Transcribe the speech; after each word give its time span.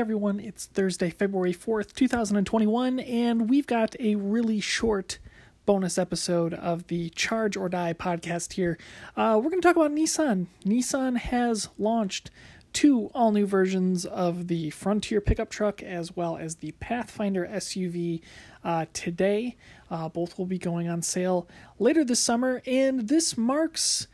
everyone, 0.00 0.40
it's 0.40 0.64
Thursday, 0.64 1.10
February 1.10 1.52
4th, 1.52 1.92
2021, 1.92 3.00
and 3.00 3.50
we've 3.50 3.66
got 3.66 3.94
a 4.00 4.14
really 4.14 4.58
short 4.58 5.18
bonus 5.66 5.98
episode 5.98 6.54
of 6.54 6.86
the 6.86 7.10
Charge 7.10 7.54
or 7.54 7.68
Die 7.68 7.92
podcast 7.92 8.54
here. 8.54 8.78
Uh, 9.14 9.34
we're 9.36 9.50
going 9.50 9.60
to 9.60 9.68
talk 9.68 9.76
about 9.76 9.92
Nissan. 9.92 10.46
Nissan 10.64 11.18
has 11.18 11.68
launched 11.78 12.30
two 12.72 13.10
all 13.12 13.30
new 13.30 13.44
versions 13.44 14.06
of 14.06 14.48
the 14.48 14.70
Frontier 14.70 15.20
pickup 15.20 15.50
truck 15.50 15.82
as 15.82 16.16
well 16.16 16.38
as 16.38 16.56
the 16.56 16.72
Pathfinder 16.80 17.46
SUV 17.46 18.22
uh, 18.64 18.86
today. 18.94 19.58
Uh, 19.90 20.08
both 20.08 20.38
will 20.38 20.46
be 20.46 20.58
going 20.58 20.88
on 20.88 21.02
sale 21.02 21.46
later 21.78 22.06
this 22.06 22.20
summer, 22.20 22.62
and 22.66 23.08
this 23.08 23.36
marks, 23.36 24.06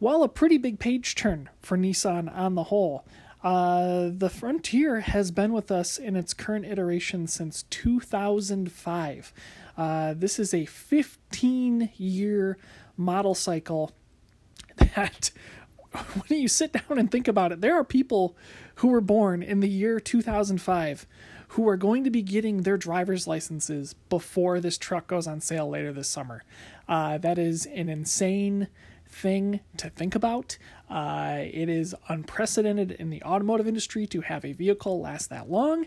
well, 0.00 0.22
a 0.22 0.28
pretty 0.28 0.58
big 0.58 0.78
page 0.78 1.14
turn 1.14 1.48
for 1.62 1.78
Nissan 1.78 2.30
on 2.30 2.56
the 2.56 2.64
whole. 2.64 3.06
Uh, 3.42 4.10
the 4.12 4.30
Frontier 4.30 5.00
has 5.00 5.30
been 5.30 5.52
with 5.52 5.70
us 5.70 5.98
in 5.98 6.16
its 6.16 6.34
current 6.34 6.64
iteration 6.64 7.26
since 7.26 7.62
2005. 7.70 9.32
Uh, 9.76 10.14
this 10.16 10.38
is 10.38 10.52
a 10.52 10.64
15 10.64 11.90
year 11.96 12.58
model 12.96 13.34
cycle 13.34 13.92
that, 14.76 15.30
when 15.92 16.40
you 16.40 16.48
sit 16.48 16.72
down 16.72 16.98
and 16.98 17.10
think 17.10 17.28
about 17.28 17.52
it, 17.52 17.60
there 17.60 17.74
are 17.74 17.84
people 17.84 18.36
who 18.76 18.88
were 18.88 19.00
born 19.00 19.42
in 19.42 19.60
the 19.60 19.68
year 19.68 20.00
2005 20.00 21.06
who 21.52 21.66
are 21.68 21.76
going 21.76 22.04
to 22.04 22.10
be 22.10 22.22
getting 22.22 22.62
their 22.62 22.76
driver's 22.76 23.26
licenses 23.26 23.94
before 24.10 24.60
this 24.60 24.76
truck 24.76 25.06
goes 25.06 25.26
on 25.26 25.40
sale 25.40 25.68
later 25.68 25.92
this 25.92 26.08
summer. 26.08 26.42
Uh, 26.88 27.16
that 27.18 27.38
is 27.38 27.66
an 27.66 27.88
insane 27.88 28.68
thing 29.08 29.60
to 29.76 29.88
think 29.88 30.14
about. 30.14 30.58
Uh, 30.90 31.38
it 31.40 31.68
is 31.68 31.94
unprecedented 32.08 32.92
in 32.92 33.10
the 33.10 33.22
automotive 33.22 33.66
industry 33.66 34.06
to 34.06 34.22
have 34.22 34.44
a 34.44 34.52
vehicle 34.52 35.00
last 35.00 35.30
that 35.30 35.50
long. 35.50 35.86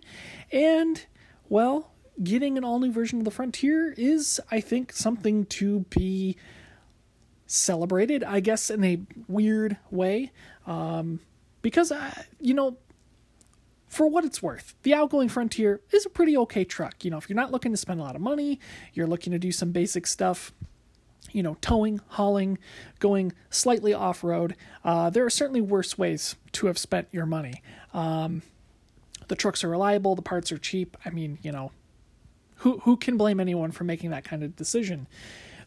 And, 0.51 1.05
well, 1.49 1.91
getting 2.23 2.57
an 2.57 2.63
all 2.63 2.79
new 2.79 2.91
version 2.91 3.19
of 3.19 3.25
the 3.25 3.31
Frontier 3.31 3.93
is, 3.97 4.39
I 4.51 4.61
think, 4.61 4.93
something 4.93 5.45
to 5.45 5.85
be 5.89 6.37
celebrated, 7.47 8.23
I 8.23 8.39
guess, 8.39 8.69
in 8.69 8.83
a 8.83 9.01
weird 9.27 9.77
way. 9.89 10.31
Um, 10.67 11.19
because, 11.61 11.91
uh, 11.91 12.23
you 12.39 12.53
know, 12.53 12.77
for 13.87 14.07
what 14.07 14.23
it's 14.23 14.41
worth, 14.41 14.75
the 14.83 14.93
outgoing 14.93 15.27
Frontier 15.27 15.81
is 15.91 16.05
a 16.05 16.09
pretty 16.09 16.37
okay 16.37 16.63
truck. 16.63 17.03
You 17.03 17.11
know, 17.11 17.17
if 17.17 17.27
you're 17.27 17.35
not 17.35 17.51
looking 17.51 17.71
to 17.71 17.77
spend 17.77 17.99
a 17.99 18.03
lot 18.03 18.15
of 18.15 18.21
money, 18.21 18.59
you're 18.93 19.07
looking 19.07 19.33
to 19.33 19.39
do 19.39 19.51
some 19.51 19.71
basic 19.71 20.07
stuff 20.07 20.53
you 21.33 21.43
know, 21.43 21.57
towing, 21.61 22.01
hauling, 22.09 22.57
going 22.99 23.33
slightly 23.49 23.93
off 23.93 24.23
road. 24.23 24.55
Uh, 24.83 25.09
there 25.09 25.25
are 25.25 25.29
certainly 25.29 25.61
worse 25.61 25.97
ways 25.97 26.35
to 26.53 26.67
have 26.67 26.77
spent 26.77 27.07
your 27.11 27.25
money. 27.25 27.61
Um, 27.93 28.41
the 29.27 29.35
trucks 29.35 29.63
are 29.63 29.69
reliable, 29.69 30.15
the 30.15 30.21
parts 30.21 30.51
are 30.51 30.57
cheap. 30.57 30.97
I 31.05 31.09
mean, 31.09 31.37
you 31.41 31.51
know, 31.51 31.71
who 32.57 32.79
who 32.79 32.97
can 32.97 33.17
blame 33.17 33.39
anyone 33.39 33.71
for 33.71 33.83
making 33.83 34.09
that 34.11 34.23
kind 34.23 34.43
of 34.43 34.55
decision? 34.55 35.07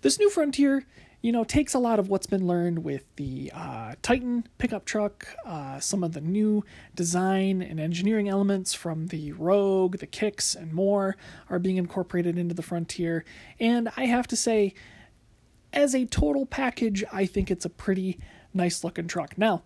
This 0.02 0.18
new 0.18 0.28
Frontier, 0.28 0.84
you 1.22 1.32
know, 1.32 1.44
takes 1.44 1.72
a 1.72 1.78
lot 1.78 1.98
of 1.98 2.10
what's 2.10 2.26
been 2.26 2.46
learned 2.46 2.84
with 2.84 3.04
the 3.16 3.50
uh, 3.54 3.94
Titan 4.02 4.46
pickup 4.58 4.84
truck, 4.84 5.28
uh, 5.46 5.80
some 5.80 6.04
of 6.04 6.12
the 6.12 6.20
new 6.20 6.62
design 6.94 7.62
and 7.62 7.80
engineering 7.80 8.28
elements 8.28 8.74
from 8.74 9.06
the 9.06 9.32
Rogue, 9.32 9.96
the 9.96 10.06
Kicks, 10.06 10.54
and 10.54 10.74
more 10.74 11.16
are 11.48 11.58
being 11.58 11.78
incorporated 11.78 12.36
into 12.36 12.54
the 12.54 12.62
Frontier. 12.62 13.24
And 13.58 13.88
I 13.96 14.04
have 14.04 14.26
to 14.26 14.36
say, 14.36 14.74
as 15.74 15.94
a 15.94 16.06
total 16.06 16.46
package, 16.46 17.04
I 17.12 17.26
think 17.26 17.50
it's 17.50 17.64
a 17.64 17.70
pretty 17.70 18.18
nice 18.54 18.84
looking 18.84 19.08
truck. 19.08 19.36
Now, 19.36 19.62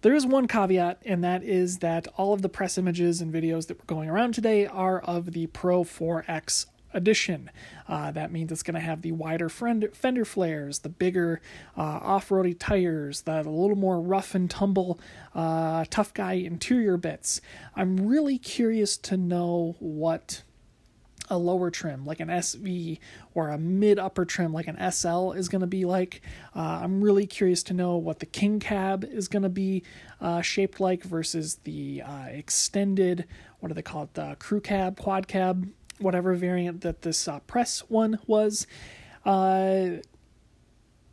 there 0.00 0.14
is 0.14 0.26
one 0.26 0.48
caveat, 0.48 1.02
and 1.04 1.22
that 1.22 1.42
is 1.42 1.78
that 1.78 2.08
all 2.16 2.32
of 2.32 2.42
the 2.42 2.48
press 2.48 2.78
images 2.78 3.20
and 3.20 3.32
videos 3.32 3.66
that 3.66 3.78
were 3.78 3.86
going 3.86 4.08
around 4.08 4.34
today 4.34 4.66
are 4.66 5.00
of 5.00 5.32
the 5.32 5.46
Pro 5.48 5.84
4X 5.84 6.66
edition. 6.92 7.50
Uh, 7.88 8.10
that 8.10 8.32
means 8.32 8.50
it's 8.50 8.62
going 8.62 8.74
to 8.74 8.80
have 8.80 9.02
the 9.02 9.12
wider 9.12 9.48
fender 9.48 10.24
flares, 10.24 10.78
the 10.80 10.88
bigger 10.88 11.40
uh, 11.76 11.80
off 11.82 12.30
roady 12.30 12.54
tires, 12.54 13.22
the 13.22 13.42
little 13.42 13.76
more 13.76 14.00
rough 14.00 14.34
and 14.34 14.50
tumble, 14.50 14.98
uh, 15.34 15.84
tough 15.90 16.14
guy 16.14 16.34
interior 16.34 16.96
bits. 16.96 17.40
I'm 17.74 18.08
really 18.08 18.38
curious 18.38 18.96
to 18.98 19.16
know 19.16 19.76
what 19.78 20.42
a 21.28 21.38
lower 21.38 21.70
trim 21.70 22.04
like 22.04 22.20
an 22.20 22.28
SV 22.28 22.98
or 23.34 23.48
a 23.48 23.58
mid 23.58 23.98
upper 23.98 24.24
trim 24.24 24.52
like 24.52 24.66
an 24.66 24.90
SL 24.90 25.32
is 25.32 25.48
going 25.48 25.60
to 25.60 25.66
be 25.66 25.84
like. 25.84 26.22
Uh, 26.54 26.80
I'm 26.82 27.02
really 27.02 27.26
curious 27.26 27.62
to 27.64 27.74
know 27.74 27.96
what 27.96 28.20
the 28.20 28.26
King 28.26 28.60
cab 28.60 29.04
is 29.04 29.28
going 29.28 29.42
to 29.42 29.48
be 29.48 29.82
uh, 30.20 30.40
shaped 30.40 30.80
like 30.80 31.02
versus 31.02 31.56
the 31.64 32.02
uh, 32.02 32.26
extended, 32.26 33.26
what 33.60 33.68
do 33.68 33.74
they 33.74 33.82
call 33.82 34.04
it, 34.04 34.14
the 34.14 34.36
crew 34.38 34.60
cab, 34.60 34.98
quad 34.98 35.28
cab, 35.28 35.68
whatever 35.98 36.34
variant 36.34 36.82
that 36.82 37.02
this 37.02 37.26
uh, 37.28 37.40
press 37.40 37.80
one 37.88 38.18
was. 38.26 38.66
Uh, 39.24 39.98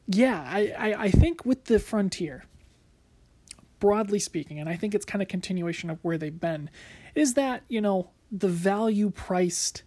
yeah, 0.08 0.44
I, 0.46 0.74
I, 0.78 1.04
I 1.04 1.12
think 1.12 1.46
with 1.46 1.66
the 1.66 1.80
Frontier, 1.80 2.46
broadly 3.80 4.20
speaking, 4.20 4.60
and 4.60 4.70
I 4.70 4.76
think 4.76 4.94
it's 4.94 5.06
kind 5.06 5.22
of 5.22 5.28
continuation 5.28 5.90
of 5.90 6.00
where 6.04 6.18
they've 6.18 6.40
been, 6.40 6.70
is 7.16 7.34
that, 7.36 7.64
you 7.68 7.82
know, 7.82 8.10
the 8.32 8.48
value 8.48 9.10
priced 9.10 9.84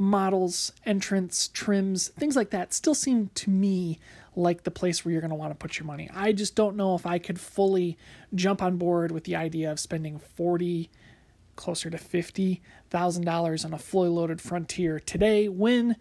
models, 0.00 0.72
entrance, 0.86 1.48
trims, 1.48 2.08
things 2.08 2.34
like 2.34 2.48
that 2.50 2.72
still 2.72 2.94
seem 2.94 3.30
to 3.34 3.50
me 3.50 3.98
like 4.34 4.64
the 4.64 4.70
place 4.70 5.04
where 5.04 5.12
you're 5.12 5.20
going 5.20 5.28
to 5.28 5.36
want 5.36 5.50
to 5.50 5.56
put 5.56 5.78
your 5.78 5.86
money. 5.86 6.08
I 6.14 6.32
just 6.32 6.54
don't 6.54 6.74
know 6.74 6.94
if 6.94 7.04
I 7.04 7.18
could 7.18 7.38
fully 7.38 7.98
jump 8.34 8.62
on 8.62 8.78
board 8.78 9.12
with 9.12 9.24
the 9.24 9.36
idea 9.36 9.70
of 9.70 9.78
spending 9.78 10.18
40 10.18 10.88
closer 11.54 11.90
to 11.90 11.98
$50,000 11.98 13.64
on 13.64 13.74
a 13.74 13.78
fully 13.78 14.08
loaded 14.08 14.40
Frontier 14.40 14.98
today 14.98 15.48
when 15.48 15.96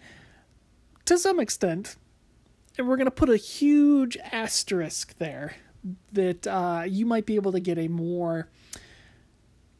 to 1.03 1.17
some 1.17 1.37
extent 1.37 1.97
and 2.77 2.87
we're 2.87 2.95
going 2.95 3.05
to 3.05 3.11
put 3.11 3.29
a 3.29 3.35
huge 3.35 4.15
asterisk 4.31 5.17
there 5.17 5.55
that 6.13 6.47
uh, 6.47 6.83
you 6.87 7.05
might 7.05 7.25
be 7.25 7.35
able 7.35 7.51
to 7.51 7.59
get 7.59 7.77
a 7.77 7.89
more 7.89 8.47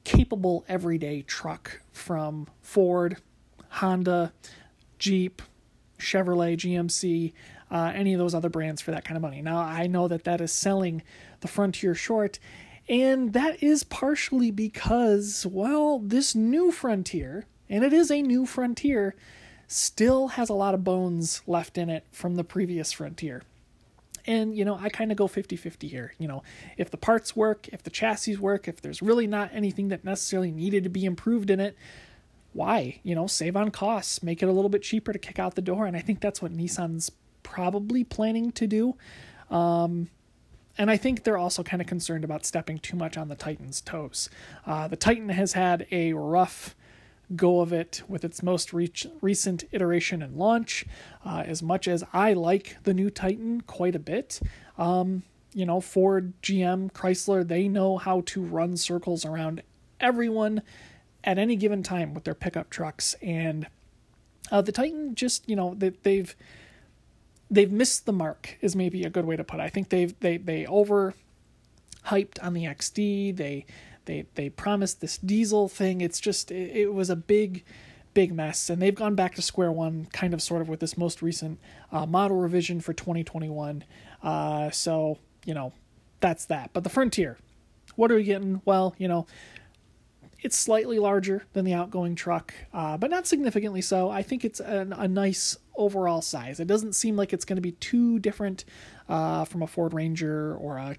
capable 0.04 0.66
everyday 0.68 1.22
truck 1.22 1.80
from 1.94 2.48
Ford, 2.62 3.18
Honda, 3.70 4.34
Jeep, 4.98 5.42
Chevrolet, 6.00 6.58
GMC, 6.58 7.34
uh, 7.72 7.92
any 7.94 8.14
of 8.14 8.20
those 8.20 8.34
other 8.34 8.50
brands 8.50 8.82
for 8.82 8.92
that 8.92 9.06
kind 9.06 9.16
of 9.16 9.22
money. 9.22 9.42
Now, 9.42 9.60
I 9.60 9.88
know 9.88 10.08
that 10.08 10.24
that 10.24 10.42
is 10.42 10.52
selling 10.52 11.04
the 11.42 11.48
Frontier 11.48 11.94
short, 11.94 12.40
and 12.88 13.34
that 13.34 13.62
is 13.62 13.84
partially 13.84 14.52
because, 14.52 15.46
well, 15.46 16.00
this 16.00 16.34
new 16.34 16.72
Frontier, 16.72 17.46
and 17.70 17.84
it 17.84 17.94
is 17.94 18.10
a 18.10 18.22
new 18.22 18.46
Frontier, 18.46 19.16
still 19.68 20.30
has 20.30 20.50
a 20.50 20.54
lot 20.54 20.74
of 20.74 20.84
bones 20.84 21.44
left 21.46 21.78
in 21.78 21.90
it 21.90 22.06
from 22.12 22.36
the 22.36 22.44
previous 22.44 22.92
Frontier. 22.92 23.44
And, 24.26 24.58
you 24.58 24.66
know, 24.66 24.78
I 24.80 24.90
kind 24.90 25.12
of 25.12 25.18
go 25.18 25.28
50 25.28 25.56
50 25.56 25.88
here. 25.88 26.14
You 26.18 26.28
know, 26.28 26.44
if 26.78 26.92
the 26.92 26.98
parts 26.98 27.36
work, 27.36 27.68
if 27.70 27.84
the 27.84 27.90
chassis 27.90 28.36
work, 28.36 28.68
if 28.68 28.82
there's 28.82 29.02
really 29.02 29.28
not 29.28 29.52
anything 29.54 29.90
that 29.90 30.04
necessarily 30.04 30.52
needed 30.52 30.84
to 30.84 30.90
be 30.90 31.06
improved 31.06 31.50
in 31.50 31.60
it, 31.60 31.76
why? 32.54 33.00
You 33.04 33.16
know, 33.16 33.28
save 33.28 33.56
on 33.56 33.72
costs, 33.72 34.24
make 34.24 34.42
it 34.42 34.50
a 34.50 34.52
little 34.52 34.70
bit 34.70 34.82
cheaper 34.82 35.14
to 35.14 35.20
kick 35.20 35.40
out 35.40 35.56
the 35.56 35.62
door. 35.62 35.86
And 35.86 35.96
I 35.96 36.02
think 36.02 36.20
that's 36.20 36.42
what 36.42 36.52
Nissan's 36.52 37.12
probably 37.44 38.04
planning 38.04 38.52
to 38.54 38.68
do. 38.68 38.96
Um, 39.50 40.10
and 40.78 40.90
I 40.90 40.98
think 40.98 41.24
they're 41.24 41.38
also 41.38 41.62
kind 41.62 41.82
of 41.82 41.88
concerned 41.88 42.24
about 42.24 42.46
stepping 42.46 42.80
too 42.80 42.96
much 42.96 43.18
on 43.18 43.28
the 43.28 43.36
Titan's 43.36 43.82
toes. 43.82 44.30
Uh, 44.66 44.88
the 44.88 44.96
Titan 44.96 45.30
has 45.30 45.54
had 45.54 45.86
a 45.92 46.14
rough 46.14 46.76
go 47.36 47.60
of 47.60 47.72
it 47.72 48.02
with 48.08 48.24
its 48.24 48.42
most 48.42 48.74
recent 48.74 49.64
iteration 49.72 50.22
and 50.22 50.36
launch. 50.36 50.86
Uh, 51.24 51.44
as 51.46 51.62
much 51.62 51.88
as 51.88 52.04
I 52.14 52.34
like 52.34 52.78
the 52.84 52.94
new 52.94 53.10
Titan 53.10 53.62
quite 53.62 53.96
a 53.96 54.00
bit, 54.00 54.40
um, 54.78 55.24
you 55.54 55.66
know, 55.66 55.82
Ford, 55.82 56.34
GM, 56.42 56.92
Chrysler, 56.92 57.48
they 57.48 57.68
know 57.68 57.98
how 57.98 58.22
to 58.28 58.42
run 58.42 58.78
circles 58.78 59.26
around 59.26 59.62
everyone 60.00 60.62
at 61.24 61.38
any 61.38 61.56
given 61.56 61.84
time 61.84 62.14
with 62.14 62.24
their 62.24 62.34
pickup 62.34 62.70
trucks, 62.70 63.16
and 63.22 63.68
uh, 64.52 64.62
the 64.62 64.72
Titan 64.72 65.16
just 65.16 65.48
you 65.50 65.56
know 65.56 65.76
they, 65.76 65.90
they've 66.04 66.36
they've 67.52 67.72
missed 67.72 68.06
the 68.06 68.14
mark 68.14 68.58
is 68.62 68.76
maybe 68.76 69.04
a 69.04 69.10
good 69.10 69.26
way 69.26 69.36
to 69.36 69.44
put 69.44 69.60
it. 69.60 69.64
I 69.64 69.70
think 69.70 69.90
they've 69.90 70.18
they 70.20 70.38
they 70.38 70.66
over 70.66 71.14
hyped 72.08 72.44
on 72.44 72.54
the 72.54 72.66
XD. 72.66 73.36
They 73.36 73.66
they 74.06 74.26
they 74.36 74.50
promised 74.50 75.02
this 75.02 75.18
diesel 75.18 75.68
thing. 75.68 76.02
It's 76.02 76.20
just 76.20 76.52
it, 76.52 76.76
it, 76.76 76.94
was 76.94 77.10
a 77.10 77.16
big 77.16 77.64
big 78.14 78.34
mess, 78.34 78.70
and 78.70 78.82
they've 78.82 78.96
gone 78.96 79.16
back 79.16 79.36
to 79.36 79.42
square 79.42 79.72
one, 79.72 80.08
kind 80.12 80.34
of 80.34 80.42
sort 80.42 80.62
of 80.62 80.70
with 80.70 80.80
this 80.80 80.98
most 80.98 81.22
recent 81.22 81.60
uh, 81.92 82.06
model 82.06 82.38
revision 82.38 82.82
for 82.82 82.94
2021. 82.94 83.84
Uh, 84.24 84.70
so 84.72 85.18
you 85.46 85.54
know 85.54 85.74
that's 86.20 86.46
that. 86.46 86.72
But 86.74 86.84
the 86.84 86.90
Frontier, 86.90 87.38
what 87.96 88.12
are 88.12 88.16
we 88.16 88.24
getting? 88.24 88.62
Well, 88.66 88.96
you 88.98 89.08
know 89.08 89.28
it's 90.42 90.58
slightly 90.58 91.00
larger 91.00 91.44
than 91.54 91.66
the 91.66 91.74
outgoing 91.74 92.16
truck, 92.16 92.54
uh, 92.74 92.98
but 92.98 93.10
not 93.10 93.28
significantly 93.28 93.82
so. 93.82 94.10
I 94.10 94.24
think 94.24 94.46
it's 94.46 94.60
a, 94.60 94.88
a 94.98 95.08
nice 95.08 95.58
overall 95.76 96.22
size. 96.22 96.60
It 96.60 96.68
doesn't 96.68 96.94
seem 96.94 97.16
like 97.16 97.34
it's 97.34 97.46
going 97.46 97.58
to 97.58 97.62
be 97.62 97.74
too 97.74 98.20
different 98.20 98.66
uh, 99.08 99.46
from 99.46 99.62
a 99.62 99.68
Ford 99.68 99.94
Ranger 99.94 100.56
or 100.56 100.78
a 100.78 100.98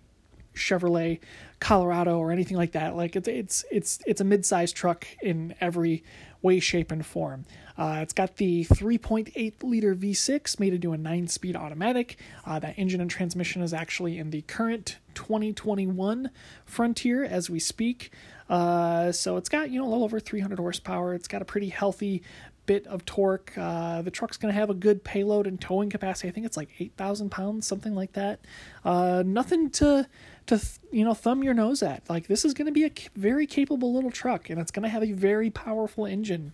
Chevrolet 0.54 1.20
Colorado 1.58 2.18
or 2.18 2.32
anything 2.32 2.56
like 2.56 2.72
that. 2.72 2.96
Like 2.96 3.16
it's 3.16 3.28
it's 3.28 3.64
it's 3.70 4.00
it's 4.06 4.20
a 4.20 4.24
mid-sized 4.24 4.76
truck 4.76 5.06
in 5.22 5.54
every 5.60 6.04
way, 6.42 6.60
shape, 6.60 6.90
and 6.90 7.04
form. 7.04 7.44
Uh, 7.76 8.00
it's 8.02 8.12
got 8.12 8.36
the 8.36 8.64
3.8 8.66 9.62
liter 9.62 9.94
V6 9.94 10.60
made 10.60 10.74
into 10.74 10.92
a 10.92 10.98
nine-speed 10.98 11.56
automatic. 11.56 12.18
Uh, 12.44 12.58
that 12.58 12.78
engine 12.78 13.00
and 13.00 13.10
transmission 13.10 13.62
is 13.62 13.72
actually 13.72 14.18
in 14.18 14.30
the 14.30 14.42
current 14.42 14.98
2021 15.14 16.30
Frontier 16.64 17.24
as 17.24 17.48
we 17.48 17.58
speak. 17.58 18.10
Uh, 18.48 19.12
so 19.12 19.36
it's 19.36 19.48
got 19.48 19.70
you 19.70 19.78
know 19.78 19.86
a 19.86 19.88
little 19.88 20.04
over 20.04 20.20
300 20.20 20.58
horsepower. 20.58 21.14
It's 21.14 21.28
got 21.28 21.40
a 21.40 21.44
pretty 21.44 21.68
healthy 21.68 22.22
bit 22.70 22.86
of 22.86 23.04
torque. 23.04 23.52
Uh, 23.58 24.00
the 24.00 24.12
truck's 24.12 24.36
going 24.36 24.54
to 24.54 24.56
have 24.56 24.70
a 24.70 24.74
good 24.74 25.02
payload 25.02 25.48
and 25.48 25.60
towing 25.60 25.90
capacity. 25.90 26.28
I 26.28 26.30
think 26.30 26.46
it's 26.46 26.56
like 26.56 26.68
8,000 26.78 27.28
pounds, 27.28 27.66
something 27.66 27.96
like 27.96 28.12
that. 28.12 28.38
Uh, 28.84 29.24
nothing 29.26 29.70
to 29.70 30.06
to 30.46 30.60
you 30.92 31.04
know 31.04 31.12
thumb 31.12 31.42
your 31.42 31.52
nose 31.52 31.82
at. 31.82 32.08
Like 32.08 32.28
this 32.28 32.44
is 32.44 32.54
going 32.54 32.66
to 32.66 32.72
be 32.72 32.84
a 32.84 32.92
very 33.16 33.44
capable 33.44 33.92
little 33.92 34.12
truck, 34.12 34.50
and 34.50 34.60
it's 34.60 34.70
going 34.70 34.84
to 34.84 34.88
have 34.88 35.02
a 35.02 35.10
very 35.10 35.50
powerful 35.50 36.06
engine. 36.06 36.52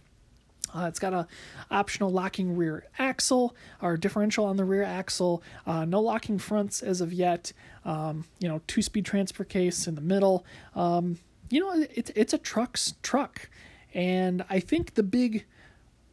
Uh, 0.74 0.86
it's 0.86 0.98
got 0.98 1.12
a 1.12 1.26
optional 1.70 2.08
locking 2.08 2.56
rear 2.56 2.86
axle 2.98 3.54
or 3.82 3.98
differential 3.98 4.46
on 4.46 4.56
the 4.56 4.64
rear 4.64 4.84
axle. 4.84 5.42
Uh, 5.66 5.84
no 5.84 6.00
locking 6.00 6.38
fronts 6.38 6.82
as 6.82 7.02
of 7.02 7.12
yet. 7.12 7.52
Um, 7.84 8.24
you 8.38 8.48
know, 8.48 8.62
two 8.66 8.80
speed 8.80 9.04
transfer 9.04 9.44
case 9.44 9.86
in 9.86 9.94
the 9.94 10.00
middle. 10.00 10.46
Um, 10.74 11.18
you 11.50 11.60
know, 11.60 11.86
it's 11.94 12.10
it's 12.14 12.32
a 12.32 12.38
truck's 12.38 12.94
truck, 13.02 13.50
and 13.92 14.46
I 14.48 14.60
think 14.60 14.94
the 14.94 15.02
big 15.02 15.44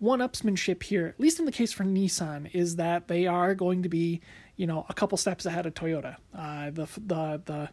one 0.04 0.20
upsmanship 0.20 0.84
here, 0.84 1.08
at 1.08 1.20
least 1.20 1.40
in 1.40 1.46
the 1.46 1.52
case 1.52 1.72
for 1.72 1.86
Nissan, 1.86 2.54
is 2.54 2.76
that 2.76 3.08
they 3.08 3.26
are 3.26 3.56
going 3.56 3.84
to 3.84 3.90
be, 3.90 4.20
you 4.58 4.68
know, 4.68 4.86
a 4.90 4.94
couple 4.94 5.18
steps 5.18 5.46
ahead 5.46 5.66
of 5.66 5.74
Toyota. 5.74 6.18
Uh, 6.38 6.70
the 6.72 6.88
the 6.98 7.42
the 7.46 7.70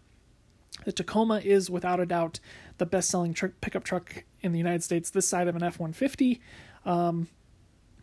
the 0.85 0.93
Tacoma 0.93 1.41
is 1.45 1.69
without 1.69 1.99
a 1.99 2.07
doubt 2.07 2.39
the 2.79 2.87
best-selling 2.87 3.35
tr- 3.35 3.49
pickup 3.61 3.83
truck 3.83 4.25
in 4.41 4.53
the 4.53 4.59
United 4.59 4.85
States 4.85 5.11
this 5.11 5.27
side 5.27 5.49
of 5.49 5.57
an 5.57 5.63
F-150. 5.65 6.39
Um, 6.87 7.29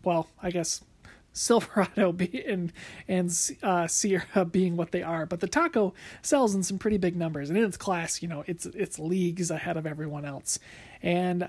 well, 0.04 0.28
I 0.44 0.52
guess 0.52 0.84
Silverado 1.32 2.12
be, 2.12 2.44
and 2.46 2.74
and 3.08 3.34
uh, 3.64 3.88
Sierra 3.88 4.44
being 4.44 4.76
what 4.76 4.92
they 4.92 5.04
are, 5.04 5.26
but 5.26 5.40
the 5.40 5.48
Taco 5.48 5.94
sells 6.22 6.54
in 6.54 6.64
some 6.64 6.78
pretty 6.78 6.98
big 6.98 7.16
numbers, 7.16 7.50
and 7.50 7.58
in 7.58 7.64
its 7.64 7.78
class, 7.78 8.22
you 8.22 8.28
know, 8.28 8.44
it's 8.46 8.66
it's 8.66 9.00
leagues 9.00 9.52
ahead 9.52 9.78
of 9.78 9.88
everyone 9.88 10.26
else, 10.26 10.60
and 11.02 11.48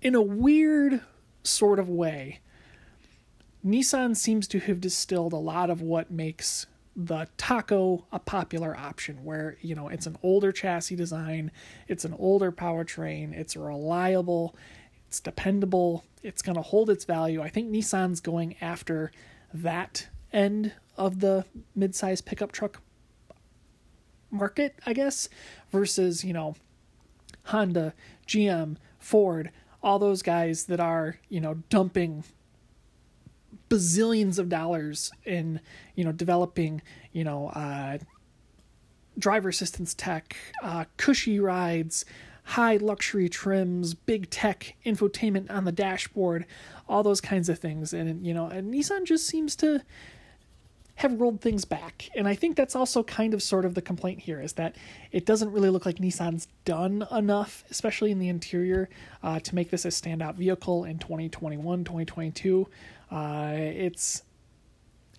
in 0.00 0.16
a 0.16 0.20
weird 0.20 1.00
sort 1.42 1.78
of 1.78 1.88
way, 1.88 2.40
Nissan 3.64 4.16
seems 4.16 4.48
to 4.48 4.58
have 4.60 4.80
distilled 4.80 5.32
a 5.32 5.36
lot 5.36 5.70
of 5.70 5.80
what 5.80 6.10
makes 6.10 6.66
the 6.94 7.26
Taco 7.36 8.06
a 8.12 8.18
popular 8.18 8.76
option, 8.76 9.24
where, 9.24 9.56
you 9.60 9.74
know, 9.74 9.88
it's 9.88 10.06
an 10.06 10.16
older 10.22 10.52
chassis 10.52 10.96
design, 10.96 11.50
it's 11.88 12.04
an 12.04 12.14
older 12.18 12.52
powertrain, 12.52 13.32
it's 13.32 13.56
reliable, 13.56 14.54
it's 15.06 15.20
dependable, 15.20 16.04
it's 16.22 16.42
going 16.42 16.56
to 16.56 16.62
hold 16.62 16.90
its 16.90 17.04
value. 17.04 17.40
I 17.40 17.48
think 17.48 17.70
Nissan's 17.70 18.20
going 18.20 18.56
after 18.60 19.10
that 19.54 20.08
end 20.32 20.72
of 20.96 21.20
the 21.20 21.46
midsize 21.78 22.24
pickup 22.24 22.52
truck 22.52 22.82
market, 24.30 24.74
I 24.84 24.92
guess, 24.92 25.28
versus, 25.70 26.24
you 26.24 26.32
know, 26.32 26.56
Honda, 27.44 27.94
GM, 28.26 28.76
Ford, 28.98 29.50
all 29.82 29.98
those 29.98 30.22
guys 30.22 30.66
that 30.66 30.80
are 30.80 31.18
you 31.28 31.40
know 31.40 31.54
dumping 31.68 32.24
bazillions 33.68 34.38
of 34.38 34.48
dollars 34.48 35.10
in 35.24 35.60
you 35.94 36.04
know 36.04 36.12
developing 36.12 36.82
you 37.12 37.24
know 37.24 37.48
uh, 37.48 37.98
driver 39.18 39.48
assistance 39.48 39.94
tech, 39.94 40.36
uh, 40.62 40.84
cushy 40.96 41.38
rides, 41.38 42.04
high 42.44 42.76
luxury 42.76 43.28
trims, 43.28 43.94
big 43.94 44.30
tech 44.30 44.74
infotainment 44.84 45.50
on 45.50 45.64
the 45.64 45.72
dashboard, 45.72 46.46
all 46.88 47.02
those 47.02 47.20
kinds 47.20 47.48
of 47.48 47.58
things. 47.58 47.92
And 47.92 48.26
you 48.26 48.34
know, 48.34 48.46
and 48.46 48.72
Nissan 48.72 49.04
just 49.04 49.26
seems 49.26 49.56
to 49.56 49.82
have 50.96 51.20
rolled 51.20 51.40
things 51.40 51.64
back. 51.64 52.10
And 52.14 52.28
I 52.28 52.34
think 52.34 52.56
that's 52.56 52.76
also 52.76 53.02
kind 53.02 53.34
of 53.34 53.42
sort 53.42 53.64
of 53.64 53.74
the 53.74 53.82
complaint 53.82 54.20
here 54.20 54.40
is 54.40 54.54
that 54.54 54.76
it 55.10 55.24
doesn't 55.24 55.50
really 55.50 55.70
look 55.70 55.86
like 55.86 55.96
Nissan's 55.96 56.48
done 56.64 57.06
enough, 57.10 57.64
especially 57.70 58.10
in 58.10 58.18
the 58.18 58.28
interior, 58.28 58.88
uh, 59.22 59.40
to 59.40 59.54
make 59.54 59.70
this 59.70 59.84
a 59.84 59.88
standout 59.88 60.34
vehicle 60.34 60.84
in 60.84 60.98
2021, 60.98 61.84
2022. 61.84 62.68
Uh, 63.10 63.52
it's 63.54 64.22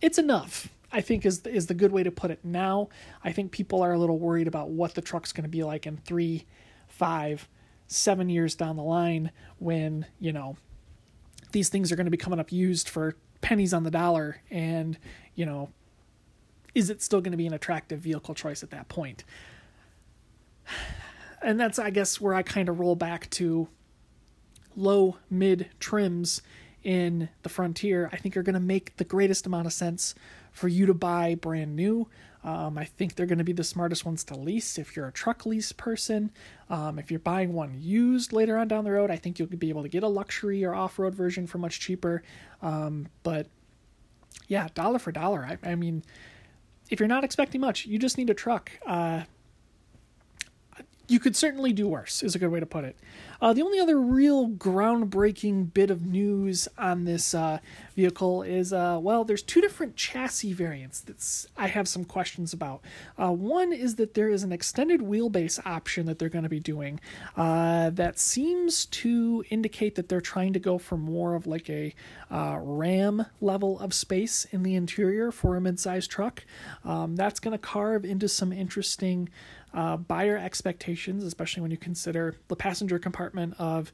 it's 0.01 0.17
enough. 0.17 0.69
I 0.91 1.01
think 1.01 1.25
is 1.25 1.45
is 1.47 1.67
the 1.67 1.73
good 1.73 1.91
way 1.91 2.03
to 2.03 2.11
put 2.11 2.29
it. 2.29 2.39
Now, 2.43 2.89
I 3.23 3.31
think 3.31 3.51
people 3.51 3.81
are 3.81 3.93
a 3.93 3.97
little 3.97 4.19
worried 4.19 4.47
about 4.47 4.69
what 4.69 4.93
the 4.93 5.01
truck's 5.01 5.31
going 5.31 5.43
to 5.43 5.49
be 5.49 5.63
like 5.63 5.87
in 5.87 5.97
three, 5.97 6.45
five, 6.87 7.49
seven 7.87 8.29
years 8.29 8.53
down 8.53 8.75
the 8.75 8.83
line 8.83 9.31
when 9.57 10.05
you 10.19 10.31
know 10.31 10.55
these 11.51 11.69
things 11.69 11.91
are 11.91 11.95
going 11.95 12.05
to 12.05 12.11
be 12.11 12.17
coming 12.17 12.39
up 12.39 12.51
used 12.51 12.89
for 12.89 13.15
pennies 13.44 13.74
on 13.74 13.84
the 13.84 13.92
dollar 13.92 14.42
and 14.50 14.98
you 15.36 15.45
know, 15.45 15.69
is 16.74 16.90
it 16.90 17.01
still 17.01 17.22
going 17.22 17.31
to 17.31 17.38
be 17.38 17.45
an 17.45 17.54
attractive 17.54 18.00
vehicle 18.00 18.34
choice 18.34 18.63
at 18.63 18.72
that 18.72 18.88
point? 18.90 19.24
And 21.45 21.60
that's, 21.60 21.78
I 21.78 21.90
guess, 21.90 22.22
where 22.22 22.34
I 22.34 22.42
kind 22.42 22.69
of 22.69 22.80
roll 22.80 22.95
back 22.95 23.30
to 23.31 23.68
low 24.78 25.18
mid 25.30 25.69
trims 25.78 26.42
in 26.84 27.28
the 27.42 27.50
Frontier, 27.50 28.10
I 28.13 28.16
think 28.16 28.38
are 28.38 28.44
going 28.44 28.54
to 28.54 28.62
make 28.62 28.95
the 28.95 29.04
greatest 29.04 29.45
amount 29.45 29.68
of 29.68 29.74
sense 29.74 30.16
for 30.54 30.69
you 30.69 30.86
to 30.86 30.94
buy 30.94 31.36
brand 31.36 31.75
new. 31.75 32.07
Um, 32.44 32.78
I 32.78 32.86
think 32.86 33.16
they're 33.16 33.25
going 33.25 33.38
to 33.38 33.44
be 33.44 33.54
the 33.54 33.63
smartest 33.63 34.06
ones 34.06 34.24
to 34.25 34.36
lease 34.36 34.78
if 34.78 34.95
you're 34.95 35.07
a 35.07 35.12
truck 35.12 35.45
lease 35.45 35.72
person. 35.72 36.31
Um, 36.69 37.00
if 37.00 37.10
you're 37.10 37.19
buying 37.19 37.54
one 37.54 37.78
used 37.80 38.34
later 38.34 38.57
on 38.57 38.68
down 38.68 38.84
the 38.84 38.92
road, 38.92 39.10
I 39.10 39.16
think 39.16 39.40
you'll 39.40 39.48
be 39.48 39.69
able 39.69 39.84
to 39.84 39.90
get 39.90 40.04
a 40.04 40.07
luxury 40.07 40.66
or 40.66 40.75
off 40.75 41.00
road 41.00 41.16
version 41.16 41.48
for 41.48 41.57
much 41.57 41.80
cheaper. 41.80 42.22
Um, 42.62 43.07
but 43.24 43.48
yeah, 44.48 44.68
dollar 44.74 45.00
for 45.00 45.12
dollar. 45.12 45.57
I, 45.63 45.72
I 45.72 45.75
mean, 45.75 46.04
if 46.90 47.00
you're 47.00 47.07
not 47.07 47.24
expecting 47.24 47.62
much, 47.62 47.86
you 47.86 47.98
just 47.98 48.18
need 48.18 48.30
a 48.30 48.34
truck. 48.34 48.72
Uh, 48.86 49.22
you 51.07 51.19
could 51.19 51.35
certainly 51.35 51.73
do 51.73 51.88
worse, 51.88 52.23
is 52.23 52.35
a 52.35 52.39
good 52.39 52.50
way 52.50 52.59
to 52.59 52.65
put 52.65 52.85
it. 52.85 52.95
Uh, 53.41 53.51
the 53.51 53.61
only 53.61 53.77
other 53.77 54.00
real 54.00 54.47
groundbreaking 54.47 55.73
bit 55.73 55.91
of 55.91 56.05
news 56.05 56.69
on 56.77 57.03
this 57.03 57.35
uh, 57.35 57.59
vehicle 57.94 58.41
is 58.41 58.71
uh, 58.71 58.97
well, 59.01 59.25
there's 59.25 59.44
two 59.44 59.59
different 59.59 59.97
chassis 59.97 60.53
variants 60.53 61.01
that 61.01 61.51
I 61.57 61.67
have 61.67 61.89
some 61.89 62.06
questions 62.06 62.54
about. 62.54 62.81
Uh, 63.21 63.31
one 63.31 63.73
is 63.73 63.95
that 63.95 64.13
there 64.13 64.30
is 64.30 64.44
an 64.44 64.54
extended 64.54 65.01
wheelbase 65.01 65.59
option 65.66 66.06
that 66.06 66.19
they're 66.19 66.30
going 66.30 66.44
to 66.44 66.49
be 66.49 66.61
doing 66.61 67.01
uh, 67.35 67.89
that 67.89 68.18
seems 68.18 68.85
to 68.85 69.44
indicate 69.49 69.95
that 69.95 70.07
they're 70.07 70.21
trying 70.21 70.54
to 70.54 70.59
go 70.59 70.78
for 70.78 70.95
more 70.95 71.35
of 71.35 71.45
like 71.45 71.69
a 71.69 71.94
uh, 72.31 72.57
Ram 72.61 73.25
level 73.42 73.78
of 73.80 73.94
space 73.94 74.45
in 74.51 74.63
the 74.63 74.75
interior 74.75 75.31
for 75.31 75.57
a 75.57 75.59
midsize 75.59 76.07
truck. 76.07 76.45
Um, 76.85 77.18
that's 77.18 77.42
going 77.42 77.51
to 77.51 77.57
carve 77.57 78.06
into 78.06 78.30
some 78.30 78.54
interesting 78.54 79.30
uh, 79.73 79.97
buyer 79.97 80.37
expectations, 80.37 81.23
especially 81.23 81.61
when 81.61 81.71
you 81.71 81.77
consider 81.77 82.35
the 82.47 82.56
passenger 82.56 82.99
compartment 82.99 83.56
of, 83.57 83.92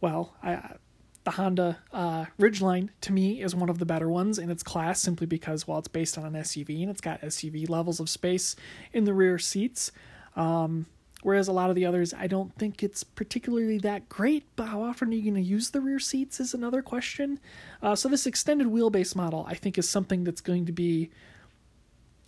well, 0.00 0.34
I, 0.42 0.76
the 1.24 1.32
Honda 1.32 1.78
uh, 1.92 2.26
Ridgeline 2.38 2.88
to 3.02 3.12
me 3.12 3.42
is 3.42 3.54
one 3.54 3.68
of 3.68 3.78
the 3.78 3.86
better 3.86 4.08
ones 4.08 4.38
in 4.38 4.50
its 4.50 4.62
class 4.62 5.00
simply 5.00 5.26
because, 5.26 5.68
well, 5.68 5.78
it's 5.78 5.88
based 5.88 6.16
on 6.16 6.24
an 6.24 6.32
SUV 6.32 6.80
and 6.80 6.90
it's 6.90 7.00
got 7.00 7.20
SUV 7.20 7.68
levels 7.68 8.00
of 8.00 8.08
space 8.08 8.56
in 8.92 9.04
the 9.04 9.12
rear 9.12 9.38
seats. 9.38 9.92
Um, 10.34 10.86
whereas 11.22 11.46
a 11.46 11.52
lot 11.52 11.68
of 11.68 11.76
the 11.76 11.84
others, 11.84 12.14
I 12.14 12.26
don't 12.26 12.54
think 12.54 12.82
it's 12.82 13.04
particularly 13.04 13.78
that 13.78 14.08
great, 14.08 14.44
but 14.56 14.68
how 14.68 14.82
often 14.82 15.10
are 15.10 15.14
you 15.14 15.22
going 15.22 15.34
to 15.34 15.48
use 15.48 15.70
the 15.70 15.80
rear 15.80 15.98
seats 15.98 16.40
is 16.40 16.54
another 16.54 16.80
question. 16.80 17.38
Uh, 17.82 17.94
so, 17.94 18.08
this 18.08 18.26
extended 18.26 18.68
wheelbase 18.68 19.14
model, 19.14 19.44
I 19.46 19.54
think, 19.54 19.76
is 19.76 19.88
something 19.88 20.24
that's 20.24 20.40
going 20.40 20.64
to 20.66 20.72
be 20.72 21.10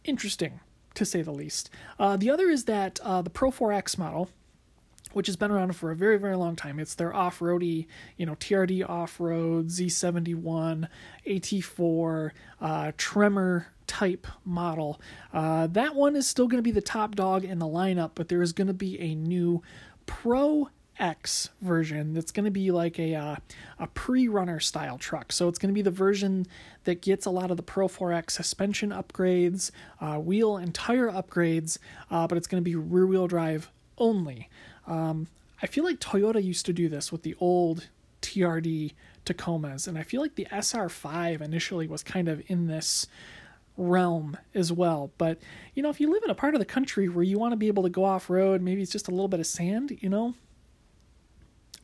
interesting 0.04 0.60
to 0.94 1.04
say 1.04 1.22
the 1.22 1.32
least. 1.32 1.70
Uh, 1.98 2.16
the 2.16 2.30
other 2.30 2.48
is 2.48 2.64
that 2.64 3.00
uh, 3.02 3.22
the 3.22 3.30
Pro 3.30 3.50
4X 3.50 3.98
model, 3.98 4.28
which 5.12 5.26
has 5.26 5.36
been 5.36 5.50
around 5.50 5.76
for 5.76 5.90
a 5.90 5.96
very, 5.96 6.18
very 6.18 6.36
long 6.36 6.56
time. 6.56 6.78
It's 6.78 6.94
their 6.94 7.14
off 7.14 7.40
roady, 7.40 7.86
you 8.16 8.26
know, 8.26 8.34
TRD 8.34 8.88
off 8.88 9.20
road, 9.20 9.68
Z71, 9.68 10.88
AT4, 11.26 12.30
uh, 12.60 12.92
Tremor 12.96 13.66
type 13.86 14.26
model. 14.44 15.00
Uh, 15.32 15.66
that 15.68 15.94
one 15.94 16.16
is 16.16 16.26
still 16.26 16.48
going 16.48 16.58
to 16.58 16.62
be 16.62 16.70
the 16.70 16.80
top 16.80 17.14
dog 17.14 17.44
in 17.44 17.58
the 17.58 17.66
lineup, 17.66 18.12
but 18.14 18.28
there 18.28 18.42
is 18.42 18.52
going 18.52 18.68
to 18.68 18.74
be 18.74 18.98
a 19.00 19.14
new 19.14 19.62
Pro 20.06 20.68
X 20.98 21.48
version 21.60 22.12
that's 22.12 22.32
going 22.32 22.44
to 22.44 22.50
be 22.50 22.70
like 22.70 22.98
a 22.98 23.14
uh, 23.14 23.36
a 23.78 23.86
pre-runner 23.88 24.60
style 24.60 24.98
truck. 24.98 25.32
So 25.32 25.48
it's 25.48 25.58
going 25.58 25.70
to 25.70 25.74
be 25.74 25.82
the 25.82 25.90
version 25.90 26.46
that 26.84 27.00
gets 27.00 27.26
a 27.26 27.30
lot 27.30 27.50
of 27.50 27.56
the 27.56 27.62
Pro 27.62 27.88
4X 27.88 28.32
suspension 28.32 28.90
upgrades, 28.90 29.70
uh, 30.00 30.18
wheel 30.18 30.56
and 30.56 30.74
tire 30.74 31.10
upgrades, 31.10 31.78
uh, 32.10 32.26
but 32.26 32.36
it's 32.36 32.46
going 32.46 32.62
to 32.62 32.64
be 32.64 32.76
rear-wheel 32.76 33.26
drive 33.26 33.70
only. 33.98 34.48
Um, 34.86 35.28
I 35.62 35.66
feel 35.66 35.84
like 35.84 36.00
Toyota 36.00 36.42
used 36.42 36.66
to 36.66 36.72
do 36.72 36.88
this 36.88 37.12
with 37.12 37.22
the 37.22 37.36
old 37.40 37.88
TRD 38.20 38.92
Tacomas, 39.24 39.86
and 39.86 39.96
I 39.96 40.02
feel 40.02 40.20
like 40.20 40.34
the 40.34 40.46
SR5 40.50 41.40
initially 41.40 41.86
was 41.86 42.02
kind 42.02 42.28
of 42.28 42.42
in 42.48 42.66
this 42.66 43.06
realm 43.76 44.36
as 44.54 44.72
well. 44.72 45.12
But, 45.18 45.38
you 45.74 45.82
know, 45.82 45.90
if 45.90 46.00
you 46.00 46.10
live 46.10 46.22
in 46.24 46.30
a 46.30 46.34
part 46.34 46.54
of 46.54 46.58
the 46.58 46.66
country 46.66 47.08
where 47.08 47.24
you 47.24 47.38
want 47.38 47.52
to 47.52 47.56
be 47.56 47.68
able 47.68 47.84
to 47.84 47.88
go 47.88 48.04
off 48.04 48.28
road, 48.28 48.60
maybe 48.60 48.82
it's 48.82 48.92
just 48.92 49.08
a 49.08 49.12
little 49.12 49.28
bit 49.28 49.40
of 49.40 49.46
sand, 49.46 49.96
you 50.00 50.08
know, 50.08 50.34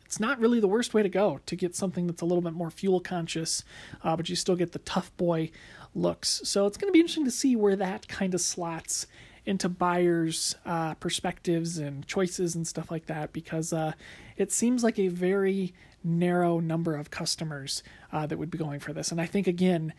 it's 0.09 0.19
not 0.19 0.41
really 0.41 0.59
the 0.59 0.67
worst 0.67 0.95
way 0.95 1.03
to 1.03 1.09
go 1.11 1.38
to 1.45 1.55
get 1.55 1.77
something 1.77 2.07
that's 2.07 2.23
a 2.23 2.25
little 2.25 2.41
bit 2.41 2.55
more 2.55 2.71
fuel 2.71 2.99
conscious, 2.99 3.62
uh, 4.03 4.17
but 4.17 4.31
you 4.31 4.37
still 4.37 4.57
get 4.57 4.73
the 4.73 4.79
tough 4.79 5.15
boy 5.19 5.50
looks. 5.95 6.41
So 6.45 6.65
it's 6.65 6.79
going 6.79 6.88
to 6.88 6.95
be 6.95 7.00
interesting 7.00 7.27
to 7.27 7.31
see 7.31 7.55
where 7.55 7.77
that 7.77 8.09
kind 8.09 8.33
of 8.33 8.41
slots 8.41 9.07
into 9.45 9.69
buyers' 9.69 10.57
uh, 10.65 10.95
perspectives 10.95 11.77
and 11.77 12.07
choices 12.07 12.55
and 12.55 12.67
stuff 12.67 12.91
like 12.91 13.05
that 13.05 13.35
because 13.35 13.71
uh, 13.75 13.93
it 14.38 14.50
seems 14.50 14.83
like 14.83 14.99
a 14.99 15.09
very 15.09 15.75
narrow 16.03 16.59
number 16.59 16.97
of 16.97 17.11
customers 17.11 17.83
uh, 18.11 18.27
that 18.27 18.38
would 18.38 18.50
be 18.50 18.57
going 18.57 18.81
for 18.81 18.95
this. 18.95 19.12
And 19.12 19.21
I 19.21 19.27
think, 19.27 19.47
again, 19.47 19.93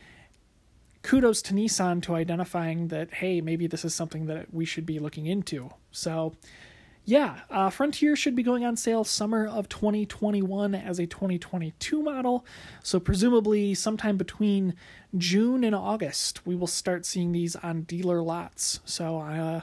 kudos 1.04 1.44
to 1.44 1.54
Nissan 1.54 2.01
to 2.01 2.16
identifying 2.16 2.88
that, 2.88 3.13
hey, 3.13 3.42
maybe 3.42 3.68
this 3.68 3.86
is 3.86 3.94
something 3.94 4.25
that 4.25 4.51
we 4.51 4.66
should 4.66 4.88
be 4.88 4.98
looking 4.98 5.28
into. 5.28 5.70
So, 5.92 6.34
yeah, 7.10 7.39
uh, 7.50 7.72
Frontier 7.72 8.16
should 8.16 8.36
be 8.36 8.44
going 8.44 8.63
on 8.63 8.78
sale 8.78 9.04
summer 9.04 9.48
of 9.48 9.68
2021 9.68 10.75
as 10.75 11.00
a 11.00 11.08
2022 11.08 12.04
model. 12.04 12.46
So, 12.84 13.00
presumably, 13.00 13.74
sometime 13.74 14.16
between 14.16 14.75
June 15.18 15.63
and 15.63 15.74
August, 15.74 16.46
we 16.46 16.56
will 16.56 16.68
start 16.68 17.08
seeing 17.08 17.32
these 17.32 17.56
on 17.56 17.82
dealer 17.82 18.22
lots. 18.22 18.80
So, 18.86 19.18
uh, 19.22 19.62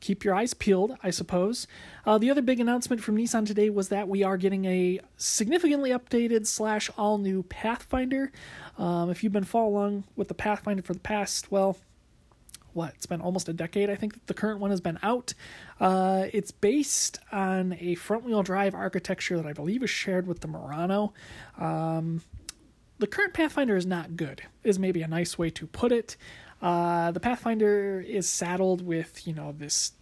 keep 0.00 0.24
your 0.24 0.34
eyes 0.34 0.54
peeled, 0.54 0.96
I 1.02 1.10
suppose. 1.10 1.66
Uh, 2.06 2.16
the 2.16 2.30
other 2.30 2.40
big 2.40 2.58
announcement 2.58 3.02
from 3.02 3.18
Nissan 3.18 3.46
today 3.46 3.68
was 3.68 3.90
that 3.90 4.08
we 4.08 4.22
are 4.22 4.38
getting 4.38 4.64
a 4.64 4.98
significantly 5.18 5.90
updated 5.90 6.46
slash 6.46 6.88
all 6.96 7.18
new 7.18 7.42
Pathfinder. 7.42 8.32
Um, 8.78 9.10
if 9.10 9.22
you've 9.22 9.32
been 9.34 9.44
following 9.44 10.04
with 10.16 10.28
the 10.28 10.34
Pathfinder 10.34 10.82
for 10.82 10.94
the 10.94 11.00
past, 11.00 11.52
well, 11.52 11.76
what 12.72 12.92
it's 12.94 13.06
been 13.06 13.20
almost 13.20 13.48
a 13.48 13.52
decade 13.52 13.90
i 13.90 13.94
think 13.94 14.26
the 14.26 14.34
current 14.34 14.60
one 14.60 14.70
has 14.70 14.80
been 14.80 14.98
out 15.02 15.34
uh, 15.80 16.26
it's 16.32 16.50
based 16.50 17.20
on 17.32 17.76
a 17.80 17.94
front 17.94 18.24
wheel 18.24 18.42
drive 18.42 18.74
architecture 18.74 19.36
that 19.36 19.46
i 19.46 19.52
believe 19.52 19.82
is 19.82 19.90
shared 19.90 20.26
with 20.26 20.40
the 20.40 20.48
murano 20.48 21.12
um, 21.58 22.22
the 22.98 23.06
current 23.06 23.32
pathfinder 23.32 23.76
is 23.76 23.86
not 23.86 24.16
good 24.16 24.42
is 24.64 24.78
maybe 24.78 25.02
a 25.02 25.08
nice 25.08 25.38
way 25.38 25.50
to 25.50 25.66
put 25.66 25.92
it 25.92 26.16
uh, 26.60 27.10
the 27.12 27.20
pathfinder 27.20 28.00
is 28.00 28.28
saddled 28.28 28.84
with 28.84 29.26
you 29.26 29.32
know 29.32 29.52
this 29.56 29.92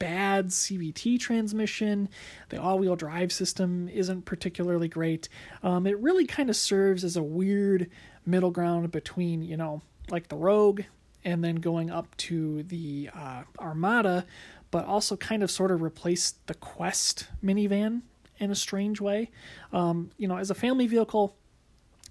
bad 0.00 0.48
CVT 0.48 1.20
transmission. 1.20 2.08
The 2.48 2.60
all 2.60 2.80
wheel 2.80 2.96
drive 2.96 3.30
system 3.30 3.88
isn't 3.88 4.24
particularly 4.24 4.88
great. 4.88 5.28
Um, 5.62 5.86
it 5.86 5.96
really 5.98 6.26
kind 6.26 6.50
of 6.50 6.56
serves 6.56 7.04
as 7.04 7.16
a 7.16 7.22
weird 7.22 7.88
middle 8.26 8.50
ground 8.50 8.90
between, 8.90 9.42
you 9.42 9.56
know, 9.56 9.82
like 10.10 10.28
the 10.28 10.36
Rogue 10.36 10.82
and 11.24 11.44
then 11.44 11.56
going 11.56 11.90
up 11.90 12.16
to 12.16 12.62
the 12.64 13.10
uh, 13.14 13.42
Armada, 13.58 14.26
but 14.70 14.84
also 14.86 15.16
kind 15.16 15.42
of 15.42 15.50
sort 15.50 15.70
of 15.70 15.82
replaced 15.82 16.46
the 16.46 16.54
Quest 16.54 17.26
minivan 17.44 18.02
in 18.38 18.50
a 18.50 18.54
strange 18.54 19.00
way. 19.00 19.30
Um, 19.72 20.10
you 20.16 20.26
know, 20.26 20.38
as 20.38 20.50
a 20.50 20.54
family 20.54 20.86
vehicle, 20.86 21.36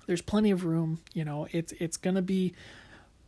there's 0.06 0.22
plenty 0.22 0.52
of 0.52 0.66
room. 0.66 1.00
You 1.14 1.26
know, 1.26 1.48
it's 1.52 1.74
it's 1.74 1.98
going 1.98 2.16
to 2.16 2.22
be 2.22 2.54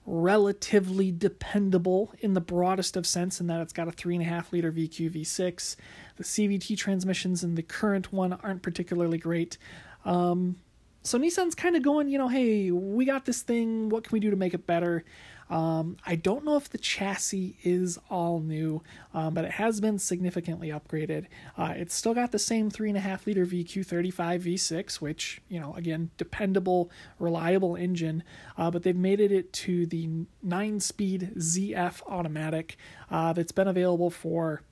relatively 0.05 1.11
dependable 1.11 2.11
in 2.19 2.33
the 2.33 2.41
broadest 2.41 2.97
of 2.97 3.05
sense 3.05 3.39
in 3.39 3.47
that 3.47 3.61
it's 3.61 3.73
got 3.73 3.87
a 3.87 3.91
three 3.91 4.15
and 4.15 4.25
a 4.25 4.27
half 4.27 4.51
liter 4.51 4.71
VQ 4.71 5.11
V6. 5.11 5.75
The 6.17 6.23
CVT 6.23 6.77
transmissions 6.77 7.43
in 7.43 7.55
the 7.55 7.61
current 7.61 8.11
one 8.11 8.33
aren't 8.33 8.61
particularly 8.61 9.17
great. 9.17 9.57
Um, 10.05 10.57
so 11.03 11.17
Nissan's 11.17 11.55
kind 11.55 11.75
of 11.75 11.81
going, 11.81 12.09
you 12.09 12.17
know, 12.17 12.27
hey, 12.27 12.71
we 12.71 13.05
got 13.05 13.25
this 13.25 13.41
thing. 13.41 13.89
What 13.89 14.03
can 14.03 14.13
we 14.13 14.19
do 14.19 14.29
to 14.29 14.35
make 14.35 14.53
it 14.53 14.67
better? 14.67 15.03
Um, 15.51 15.97
I 16.05 16.15
don't 16.15 16.45
know 16.45 16.55
if 16.55 16.69
the 16.69 16.77
chassis 16.77 17.57
is 17.61 17.99
all 18.09 18.39
new, 18.39 18.81
um, 19.13 19.33
but 19.33 19.43
it 19.43 19.51
has 19.51 19.81
been 19.81 19.99
significantly 19.99 20.69
upgraded. 20.69 21.25
Uh, 21.57 21.73
it's 21.75 21.93
still 21.93 22.13
got 22.13 22.31
the 22.31 22.39
same 22.39 22.71
3.5 22.71 23.25
liter 23.25 23.45
VQ35 23.45 24.43
V6, 24.43 25.01
which, 25.01 25.41
you 25.49 25.59
know, 25.59 25.73
again, 25.73 26.09
dependable, 26.17 26.89
reliable 27.19 27.75
engine, 27.75 28.23
uh, 28.57 28.71
but 28.71 28.83
they've 28.83 28.95
made 28.95 29.19
it 29.19 29.51
to 29.51 29.85
the 29.85 30.25
9 30.41 30.79
speed 30.79 31.33
ZF 31.35 32.01
automatic 32.07 32.77
uh, 33.09 33.33
that's 33.33 33.51
been 33.51 33.67
available 33.67 34.09
for 34.09 34.63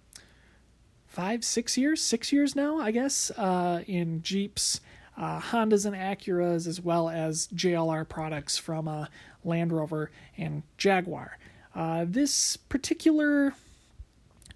five, 1.08 1.44
six 1.44 1.78
years, 1.78 2.02
six 2.02 2.32
years 2.32 2.56
now, 2.56 2.80
I 2.80 2.92
guess, 2.92 3.32
uh, 3.32 3.84
in 3.86 4.22
Jeeps. 4.24 4.80
Uh, 5.18 5.42
Hondas 5.42 5.86
and 5.86 5.94
Acuras, 5.94 6.66
as 6.66 6.80
well 6.80 7.10
as 7.10 7.50
JLR 7.54 8.08
products 8.08 8.58
from 8.58 8.88
uh, 8.88 9.08
Land 9.44 9.72
Rover, 9.72 10.12
and 10.38 10.64
Jaguar. 10.78 11.38
Uh, 11.76 12.06
this 12.08 12.58
particular 12.58 13.54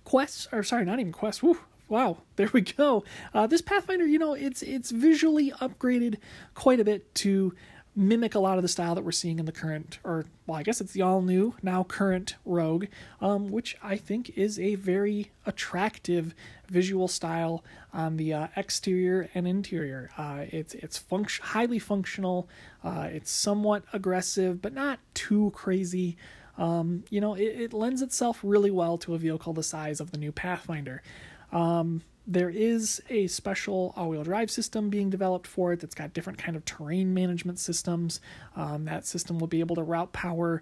quest, 0.03 0.47
or 0.51 0.63
sorry, 0.63 0.85
not 0.85 0.99
even 0.99 1.11
quest. 1.11 1.43
Woo, 1.43 1.57
wow, 1.87 2.17
there 2.35 2.49
we 2.53 2.61
go. 2.61 3.03
Uh, 3.33 3.47
this 3.47 3.61
Pathfinder, 3.61 4.05
you 4.05 4.19
know, 4.19 4.33
it's 4.33 4.61
it's 4.61 4.91
visually 4.91 5.51
upgraded 5.51 6.17
quite 6.55 6.79
a 6.79 6.83
bit 6.83 7.13
to 7.15 7.53
mimic 7.95 8.33
a 8.33 8.39
lot 8.39 8.57
of 8.57 8.63
the 8.63 8.67
style 8.67 8.95
that 8.95 9.03
we're 9.03 9.11
seeing 9.11 9.39
in 9.39 9.45
the 9.45 9.51
current, 9.51 9.99
or 10.03 10.25
well, 10.47 10.57
I 10.57 10.63
guess 10.63 10.81
it's 10.81 10.93
the 10.93 11.01
all 11.01 11.21
new, 11.21 11.55
now 11.61 11.83
current 11.83 12.35
Rogue, 12.45 12.85
um, 13.21 13.49
which 13.49 13.77
I 13.83 13.97
think 13.97 14.37
is 14.37 14.59
a 14.59 14.75
very 14.75 15.31
attractive 15.45 16.33
visual 16.67 17.07
style 17.07 17.63
on 17.93 18.17
the 18.17 18.33
uh, 18.33 18.47
exterior 18.55 19.29
and 19.35 19.47
interior. 19.47 20.09
Uh, 20.17 20.45
it's 20.49 20.73
it's 20.75 20.99
func- 20.99 21.39
highly 21.39 21.79
functional. 21.79 22.49
Uh, 22.83 23.09
it's 23.11 23.31
somewhat 23.31 23.83
aggressive, 23.93 24.61
but 24.61 24.73
not 24.73 24.99
too 25.13 25.51
crazy. 25.51 26.17
Um, 26.57 27.03
you 27.09 27.19
know, 27.19 27.33
it, 27.33 27.61
it, 27.61 27.73
lends 27.73 28.03
itself 28.03 28.39
really 28.43 28.69
well 28.69 28.97
to 28.99 29.15
a 29.15 29.17
vehicle 29.17 29.53
the 29.53 29.63
size 29.63 29.99
of 29.99 30.11
the 30.11 30.19
new 30.19 30.31
Pathfinder. 30.31 31.01
Um, 31.51 32.03
there 32.25 32.49
is 32.49 33.01
a 33.09 33.27
special 33.27 33.93
all-wheel 33.97 34.23
drive 34.23 34.49
system 34.49 34.89
being 34.89 35.09
developed 35.09 35.45
for 35.45 35.73
it 35.73 35.81
that's 35.81 35.95
got 35.95 36.13
different 36.13 36.39
kind 36.39 36.55
of 36.55 36.63
terrain 36.63 37.13
management 37.13 37.59
systems. 37.59 38.21
Um, 38.55 38.85
that 38.85 39.05
system 39.05 39.39
will 39.39 39.47
be 39.47 39.59
able 39.59 39.75
to 39.75 39.83
route 39.83 40.13
power 40.13 40.61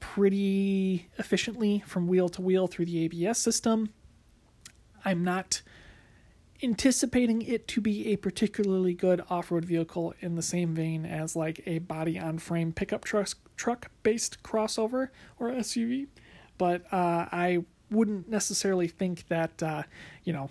pretty 0.00 1.08
efficiently 1.18 1.82
from 1.86 2.06
wheel 2.06 2.28
to 2.28 2.42
wheel 2.42 2.66
through 2.66 2.84
the 2.84 3.04
ABS 3.04 3.38
system. 3.38 3.90
I'm 5.04 5.24
not 5.24 5.62
anticipating 6.62 7.42
it 7.42 7.68
to 7.68 7.80
be 7.80 8.08
a 8.08 8.16
particularly 8.16 8.92
good 8.92 9.22
off-road 9.30 9.64
vehicle 9.64 10.12
in 10.20 10.34
the 10.34 10.42
same 10.42 10.74
vein 10.74 11.06
as 11.06 11.36
like 11.36 11.62
a 11.66 11.78
body 11.78 12.18
on 12.18 12.38
frame 12.38 12.72
pickup 12.72 13.04
truck 13.04 13.28
truck 13.56 13.90
based 14.02 14.42
crossover 14.42 15.08
or 15.38 15.50
SUV, 15.50 16.08
but 16.58 16.82
uh, 16.92 17.26
I 17.30 17.64
wouldn't 17.90 18.28
necessarily 18.28 18.88
think 18.88 19.28
that 19.28 19.62
uh, 19.62 19.84
you 20.24 20.32
know 20.32 20.50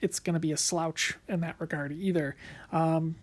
it's 0.00 0.18
going 0.18 0.34
to 0.34 0.40
be 0.40 0.52
a 0.52 0.56
slouch 0.56 1.16
in 1.28 1.40
that 1.40 1.56
regard 1.58 1.92
either. 1.92 2.36
Um, 2.72 3.16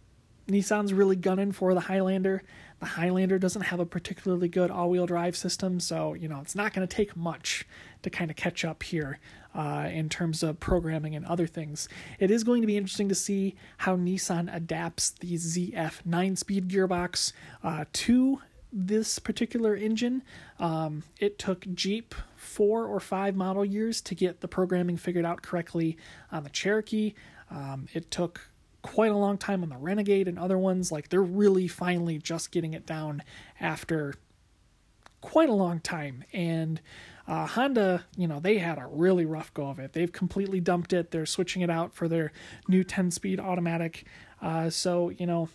Nissan's 0.48 0.94
really 0.94 1.16
gunning 1.16 1.52
for 1.52 1.74
the 1.74 1.82
Highlander. 1.82 2.42
The 2.80 2.86
Highlander 2.86 3.38
doesn't 3.38 3.64
have 3.64 3.80
a 3.80 3.86
particularly 3.86 4.48
good 4.48 4.72
all 4.72 4.90
wheel 4.90 5.06
drive 5.06 5.36
system, 5.36 5.80
so, 5.80 6.14
you 6.14 6.28
know, 6.28 6.40
it's 6.42 6.56
not 6.56 6.74
going 6.74 6.88
to 6.88 6.96
take 6.96 7.18
much 7.18 7.66
to 8.04 8.10
kind 8.10 8.30
of 8.32 8.38
catch 8.38 8.64
up 8.64 8.84
here 8.84 9.20
uh, 9.56 9.90
in 9.92 10.08
terms 10.08 10.44
of 10.44 10.60
programming 10.60 11.16
and 11.16 11.26
other 11.26 11.48
things. 11.48 11.90
It 12.20 12.32
is 12.32 12.44
going 12.44 12.62
to 12.62 12.68
be 12.68 12.78
interesting 12.78 13.10
to 13.10 13.16
see 13.16 13.56
how 13.78 13.98
Nissan 13.98 14.54
adapts 14.56 15.10
the 15.10 15.34
ZF 15.34 16.06
9 16.06 16.36
speed 16.36 16.70
gearbox 16.70 17.34
uh, 17.64 17.86
to 17.94 18.42
this 18.78 19.18
particular 19.18 19.76
engine. 19.76 20.22
Um, 20.60 21.04
it 21.20 21.40
took 21.40 21.66
Jeep 21.74 22.14
four 22.36 22.86
or 22.86 23.00
five 23.00 23.36
model 23.36 23.66
years 23.66 24.02
to 24.02 24.16
get 24.16 24.42
the 24.42 24.48
programming 24.48 24.98
figured 24.98 25.26
out 25.26 25.42
correctly 25.42 25.98
on 26.32 26.44
the 26.44 26.50
Cherokee. 26.50 27.14
Um, 27.50 27.88
it 27.94 28.12
took 28.12 28.50
quite 28.84 29.12
a 29.12 29.16
long 29.16 29.38
time 29.38 29.64
on 29.64 29.70
the 29.70 29.78
Renegade 29.78 30.28
and 30.28 30.38
other 30.38 30.58
ones. 30.58 30.92
Like 30.92 31.10
they're 31.10 31.24
really 31.24 31.68
finally 31.68 32.20
just 32.20 32.52
getting 32.52 32.74
it 32.74 32.86
down 32.86 33.24
after 33.60 34.14
quite 35.22 35.50
a 35.50 35.54
long 35.54 35.80
time. 35.80 36.24
And 36.32 36.80
uh, 37.28 37.48
Honda, 37.48 38.06
you 38.16 38.28
know, 38.28 38.40
they 38.40 38.60
had 38.60 38.78
a 38.78 38.86
really 38.88 39.26
rough 39.26 39.54
go 39.54 39.68
of 39.68 39.80
it. 39.80 39.94
They've 39.94 40.12
completely 40.12 40.62
dumped 40.62 40.94
it. 40.94 41.10
They're 41.10 41.26
switching 41.26 41.64
it 41.64 41.70
out 41.70 41.96
for 41.96 42.08
their 42.08 42.32
new 42.68 42.84
10 42.84 43.10
speed 43.10 43.40
automatic. 43.40 44.06
Uh, 44.40 44.70
so, 44.70 45.10
you 45.10 45.26
know, 45.26 45.50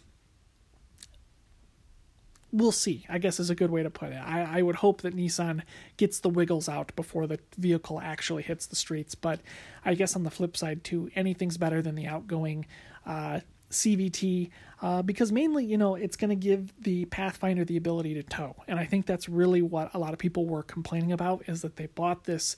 we'll 2.52 2.72
see, 2.72 3.06
I 3.08 3.18
guess 3.18 3.40
is 3.40 3.50
a 3.50 3.54
good 3.54 3.70
way 3.70 3.82
to 3.82 3.90
put 3.90 4.10
it. 4.10 4.16
I, 4.16 4.58
I 4.58 4.62
would 4.62 4.76
hope 4.76 5.00
that 5.02 5.16
Nissan 5.16 5.62
gets 5.96 6.20
the 6.20 6.28
wiggles 6.28 6.68
out 6.68 6.94
before 6.94 7.26
the 7.26 7.38
vehicle 7.56 8.00
actually 8.00 8.42
hits 8.42 8.66
the 8.66 8.76
streets. 8.76 9.14
But 9.14 9.40
I 9.84 9.94
guess 9.94 10.14
on 10.14 10.22
the 10.22 10.30
flip 10.30 10.56
side, 10.56 10.84
too, 10.84 11.10
anything's 11.16 11.56
better 11.56 11.80
than 11.80 11.94
the 11.94 12.06
outgoing 12.06 12.66
uh, 13.06 13.40
CVT 13.70 14.50
uh, 14.82 15.00
because 15.00 15.32
mainly, 15.32 15.64
you 15.64 15.78
know, 15.78 15.94
it's 15.94 16.16
going 16.16 16.28
to 16.28 16.36
give 16.36 16.72
the 16.82 17.06
Pathfinder 17.06 17.64
the 17.64 17.76
ability 17.78 18.14
to 18.14 18.22
tow. 18.22 18.54
And 18.68 18.78
I 18.78 18.84
think 18.84 19.06
that's 19.06 19.28
really 19.28 19.62
what 19.62 19.94
a 19.94 19.98
lot 19.98 20.12
of 20.12 20.18
people 20.18 20.46
were 20.46 20.62
complaining 20.62 21.12
about 21.12 21.44
is 21.48 21.62
that 21.62 21.76
they 21.76 21.86
bought 21.86 22.24
this 22.24 22.54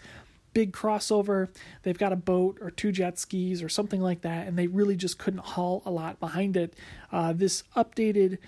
big 0.55 0.73
crossover. 0.73 1.49
They've 1.83 1.99
got 1.99 2.13
a 2.13 2.17
boat 2.17 2.59
or 2.61 2.71
two 2.71 2.93
jet 2.93 3.19
skis 3.19 3.63
or 3.63 3.69
something 3.69 4.01
like 4.01 4.23
that, 4.23 4.47
and 4.47 4.59
they 4.59 4.67
really 4.67 4.97
just 4.97 5.19
couldn't 5.19 5.45
haul 5.45 5.83
a 5.85 5.91
lot 5.91 6.19
behind 6.19 6.57
it. 6.57 6.75
Uh, 7.13 7.33
this 7.33 7.65
updated 7.77 8.39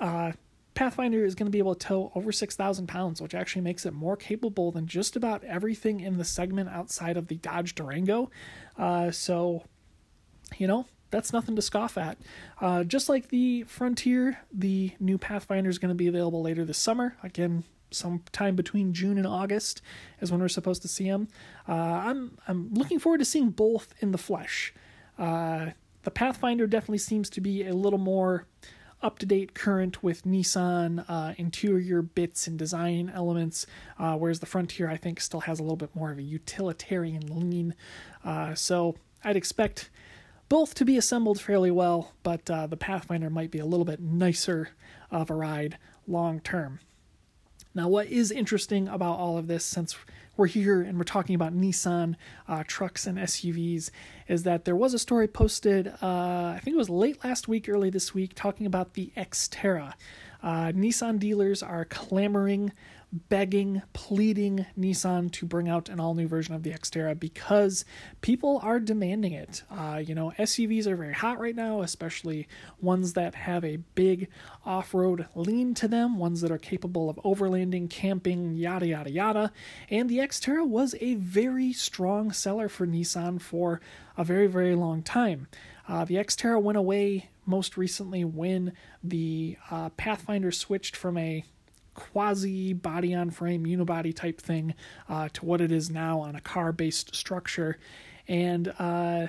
uh, 0.00 0.32
Pathfinder 0.78 1.24
is 1.24 1.34
going 1.34 1.48
to 1.48 1.50
be 1.50 1.58
able 1.58 1.74
to 1.74 1.86
tow 1.88 2.12
over 2.14 2.30
6,000 2.30 2.86
pounds, 2.86 3.20
which 3.20 3.34
actually 3.34 3.62
makes 3.62 3.84
it 3.84 3.92
more 3.92 4.16
capable 4.16 4.70
than 4.70 4.86
just 4.86 5.16
about 5.16 5.42
everything 5.42 5.98
in 5.98 6.18
the 6.18 6.24
segment 6.24 6.68
outside 6.68 7.16
of 7.16 7.26
the 7.26 7.34
Dodge 7.34 7.74
Durango. 7.74 8.30
Uh, 8.78 9.10
so, 9.10 9.64
you 10.56 10.68
know, 10.68 10.86
that's 11.10 11.32
nothing 11.32 11.56
to 11.56 11.62
scoff 11.62 11.98
at. 11.98 12.16
Uh, 12.60 12.84
just 12.84 13.08
like 13.08 13.30
the 13.30 13.64
Frontier, 13.64 14.38
the 14.52 14.92
new 15.00 15.18
Pathfinder 15.18 15.68
is 15.68 15.80
going 15.80 15.88
to 15.88 15.96
be 15.96 16.06
available 16.06 16.42
later 16.42 16.64
this 16.64 16.78
summer. 16.78 17.16
Again, 17.24 17.64
sometime 17.90 18.54
between 18.54 18.92
June 18.92 19.18
and 19.18 19.26
August 19.26 19.82
is 20.20 20.30
when 20.30 20.40
we're 20.40 20.46
supposed 20.46 20.82
to 20.82 20.88
see 20.88 21.10
them. 21.10 21.26
Uh, 21.68 21.72
I'm 21.72 22.38
I'm 22.46 22.72
looking 22.72 23.00
forward 23.00 23.18
to 23.18 23.24
seeing 23.24 23.50
both 23.50 23.94
in 23.98 24.12
the 24.12 24.16
flesh. 24.16 24.72
Uh, 25.18 25.70
the 26.04 26.12
Pathfinder 26.12 26.68
definitely 26.68 26.98
seems 26.98 27.28
to 27.30 27.40
be 27.40 27.66
a 27.66 27.74
little 27.74 27.98
more 27.98 28.46
up 29.00 29.18
to 29.20 29.26
date, 29.26 29.54
current 29.54 30.02
with 30.02 30.24
Nissan 30.24 31.04
uh, 31.08 31.34
interior 31.36 32.02
bits 32.02 32.46
and 32.46 32.58
design 32.58 33.10
elements, 33.14 33.66
uh, 33.98 34.16
whereas 34.16 34.40
the 34.40 34.46
Frontier 34.46 34.90
I 34.90 34.96
think 34.96 35.20
still 35.20 35.40
has 35.40 35.58
a 35.58 35.62
little 35.62 35.76
bit 35.76 35.94
more 35.94 36.10
of 36.10 36.18
a 36.18 36.22
utilitarian 36.22 37.26
lean. 37.28 37.74
Uh, 38.24 38.54
so 38.54 38.96
I'd 39.22 39.36
expect 39.36 39.90
both 40.48 40.74
to 40.74 40.84
be 40.84 40.96
assembled 40.96 41.40
fairly 41.40 41.70
well, 41.70 42.12
but 42.22 42.50
uh, 42.50 42.66
the 42.66 42.76
Pathfinder 42.76 43.30
might 43.30 43.50
be 43.50 43.58
a 43.58 43.66
little 43.66 43.84
bit 43.84 44.00
nicer 44.00 44.70
of 45.10 45.30
a 45.30 45.34
ride 45.34 45.78
long 46.06 46.40
term. 46.40 46.80
Now, 47.74 47.88
what 47.88 48.06
is 48.06 48.32
interesting 48.32 48.88
about 48.88 49.18
all 49.18 49.38
of 49.38 49.46
this, 49.46 49.64
since 49.64 49.96
we're 50.38 50.46
here 50.46 50.80
and 50.80 50.96
we're 50.96 51.04
talking 51.04 51.34
about 51.34 51.52
Nissan 51.52 52.14
uh, 52.46 52.62
trucks 52.66 53.06
and 53.06 53.18
SUVs, 53.18 53.90
is 54.28 54.44
that 54.44 54.64
there 54.64 54.76
was 54.76 54.94
a 54.94 54.98
story 54.98 55.26
posted, 55.26 55.88
uh, 56.00 56.54
I 56.56 56.60
think 56.62 56.74
it 56.74 56.78
was 56.78 56.88
late 56.88 57.22
last 57.24 57.48
week, 57.48 57.68
early 57.68 57.90
this 57.90 58.14
week, 58.14 58.32
talking 58.34 58.64
about 58.64 58.94
the 58.94 59.12
Xterra. 59.16 59.94
Uh, 60.40 60.70
Nissan 60.72 61.18
dealers 61.18 61.62
are 61.62 61.84
clamoring 61.84 62.72
begging, 63.12 63.82
pleading 63.92 64.66
Nissan 64.78 65.32
to 65.32 65.46
bring 65.46 65.68
out 65.68 65.88
an 65.88 65.98
all 65.98 66.14
new 66.14 66.28
version 66.28 66.54
of 66.54 66.62
the 66.62 66.70
Xterra 66.70 67.18
because 67.18 67.84
people 68.20 68.60
are 68.62 68.78
demanding 68.78 69.32
it. 69.32 69.62
Uh, 69.70 70.02
you 70.04 70.14
know, 70.14 70.32
SUVs 70.38 70.86
are 70.86 70.96
very 70.96 71.14
hot 71.14 71.40
right 71.40 71.56
now, 71.56 71.80
especially 71.80 72.46
ones 72.80 73.14
that 73.14 73.34
have 73.34 73.64
a 73.64 73.78
big 73.94 74.28
off 74.64 74.92
road 74.92 75.26
lean 75.34 75.74
to 75.74 75.88
them, 75.88 76.18
ones 76.18 76.40
that 76.42 76.50
are 76.50 76.58
capable 76.58 77.08
of 77.08 77.16
overlanding, 77.24 77.88
camping, 77.88 78.54
yada, 78.54 78.86
yada, 78.86 79.10
yada. 79.10 79.52
And 79.90 80.08
the 80.08 80.18
Xterra 80.18 80.66
was 80.66 80.94
a 81.00 81.14
very 81.14 81.72
strong 81.72 82.32
seller 82.32 82.68
for 82.68 82.86
Nissan 82.86 83.40
for 83.40 83.80
a 84.16 84.24
very, 84.24 84.46
very 84.46 84.74
long 84.74 85.02
time. 85.02 85.48
Uh, 85.88 86.04
the 86.04 86.16
Xterra 86.16 86.60
went 86.60 86.76
away 86.76 87.30
most 87.46 87.78
recently 87.78 88.24
when 88.24 88.72
the 89.02 89.56
uh, 89.70 89.88
Pathfinder 89.90 90.52
switched 90.52 90.94
from 90.94 91.16
a 91.16 91.44
quasi 91.98 92.72
body 92.72 93.12
on 93.12 93.30
frame 93.30 93.66
unibody 93.66 94.14
type 94.14 94.40
thing 94.40 94.72
uh, 95.08 95.28
to 95.32 95.44
what 95.44 95.60
it 95.60 95.72
is 95.72 95.90
now 95.90 96.20
on 96.20 96.36
a 96.36 96.40
car 96.40 96.72
based 96.72 97.12
structure. 97.12 97.76
And 98.28 98.72
uh, 98.78 99.26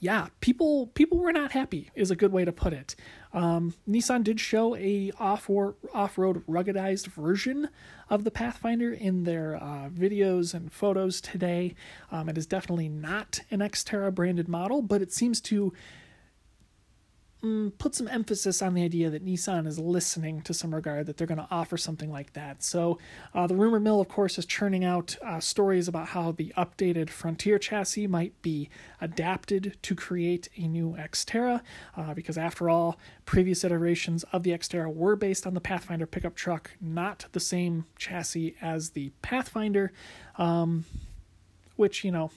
yeah 0.00 0.26
people 0.40 0.88
people 0.88 1.18
were 1.18 1.32
not 1.32 1.52
happy 1.52 1.90
is 1.94 2.10
a 2.10 2.16
good 2.16 2.32
way 2.32 2.44
to 2.44 2.52
put 2.52 2.72
it. 2.72 2.96
Um, 3.32 3.74
nissan 3.88 4.24
did 4.24 4.40
show 4.40 4.74
a 4.76 5.12
off 5.20 5.48
off-road 5.48 6.44
ruggedized 6.46 7.06
version 7.06 7.68
of 8.10 8.24
the 8.24 8.30
pathfinder 8.30 8.92
in 8.92 9.22
their 9.22 9.56
uh, 9.56 9.88
videos 9.88 10.52
and 10.52 10.72
photos 10.72 11.20
today. 11.20 11.74
Um, 12.10 12.28
it 12.28 12.36
is 12.36 12.46
definitely 12.46 12.88
not 12.88 13.40
an 13.50 13.60
xterra 13.60 14.12
branded 14.12 14.48
model 14.48 14.82
but 14.82 15.00
it 15.00 15.12
seems 15.12 15.40
to 15.42 15.72
put 17.78 17.94
some 17.94 18.08
emphasis 18.08 18.62
on 18.62 18.74
the 18.74 18.82
idea 18.82 19.10
that 19.10 19.24
Nissan 19.24 19.66
is 19.66 19.78
listening 19.78 20.42
to 20.42 20.54
some 20.54 20.74
regard, 20.74 21.06
that 21.06 21.16
they're 21.16 21.26
going 21.26 21.38
to 21.38 21.48
offer 21.50 21.76
something 21.76 22.10
like 22.10 22.32
that. 22.34 22.62
So, 22.62 22.98
uh, 23.34 23.46
the 23.46 23.56
rumor 23.56 23.80
mill, 23.80 24.00
of 24.00 24.08
course, 24.08 24.38
is 24.38 24.46
churning 24.46 24.84
out 24.84 25.16
uh, 25.22 25.40
stories 25.40 25.88
about 25.88 26.08
how 26.08 26.32
the 26.32 26.52
updated 26.56 27.10
Frontier 27.10 27.58
chassis 27.58 28.06
might 28.06 28.40
be 28.42 28.68
adapted 29.00 29.76
to 29.82 29.94
create 29.94 30.48
a 30.56 30.66
new 30.66 30.96
Xterra, 30.98 31.62
uh, 31.96 32.14
because 32.14 32.38
after 32.38 32.68
all, 32.70 32.98
previous 33.24 33.64
iterations 33.64 34.24
of 34.32 34.42
the 34.42 34.50
Xterra 34.50 34.92
were 34.92 35.16
based 35.16 35.46
on 35.46 35.54
the 35.54 35.60
Pathfinder 35.60 36.06
pickup 36.06 36.34
truck, 36.34 36.72
not 36.80 37.26
the 37.32 37.40
same 37.40 37.86
chassis 37.98 38.56
as 38.60 38.90
the 38.90 39.12
Pathfinder. 39.22 39.92
Um, 40.38 40.84
which, 41.76 42.04
you 42.04 42.10
know, 42.10 42.30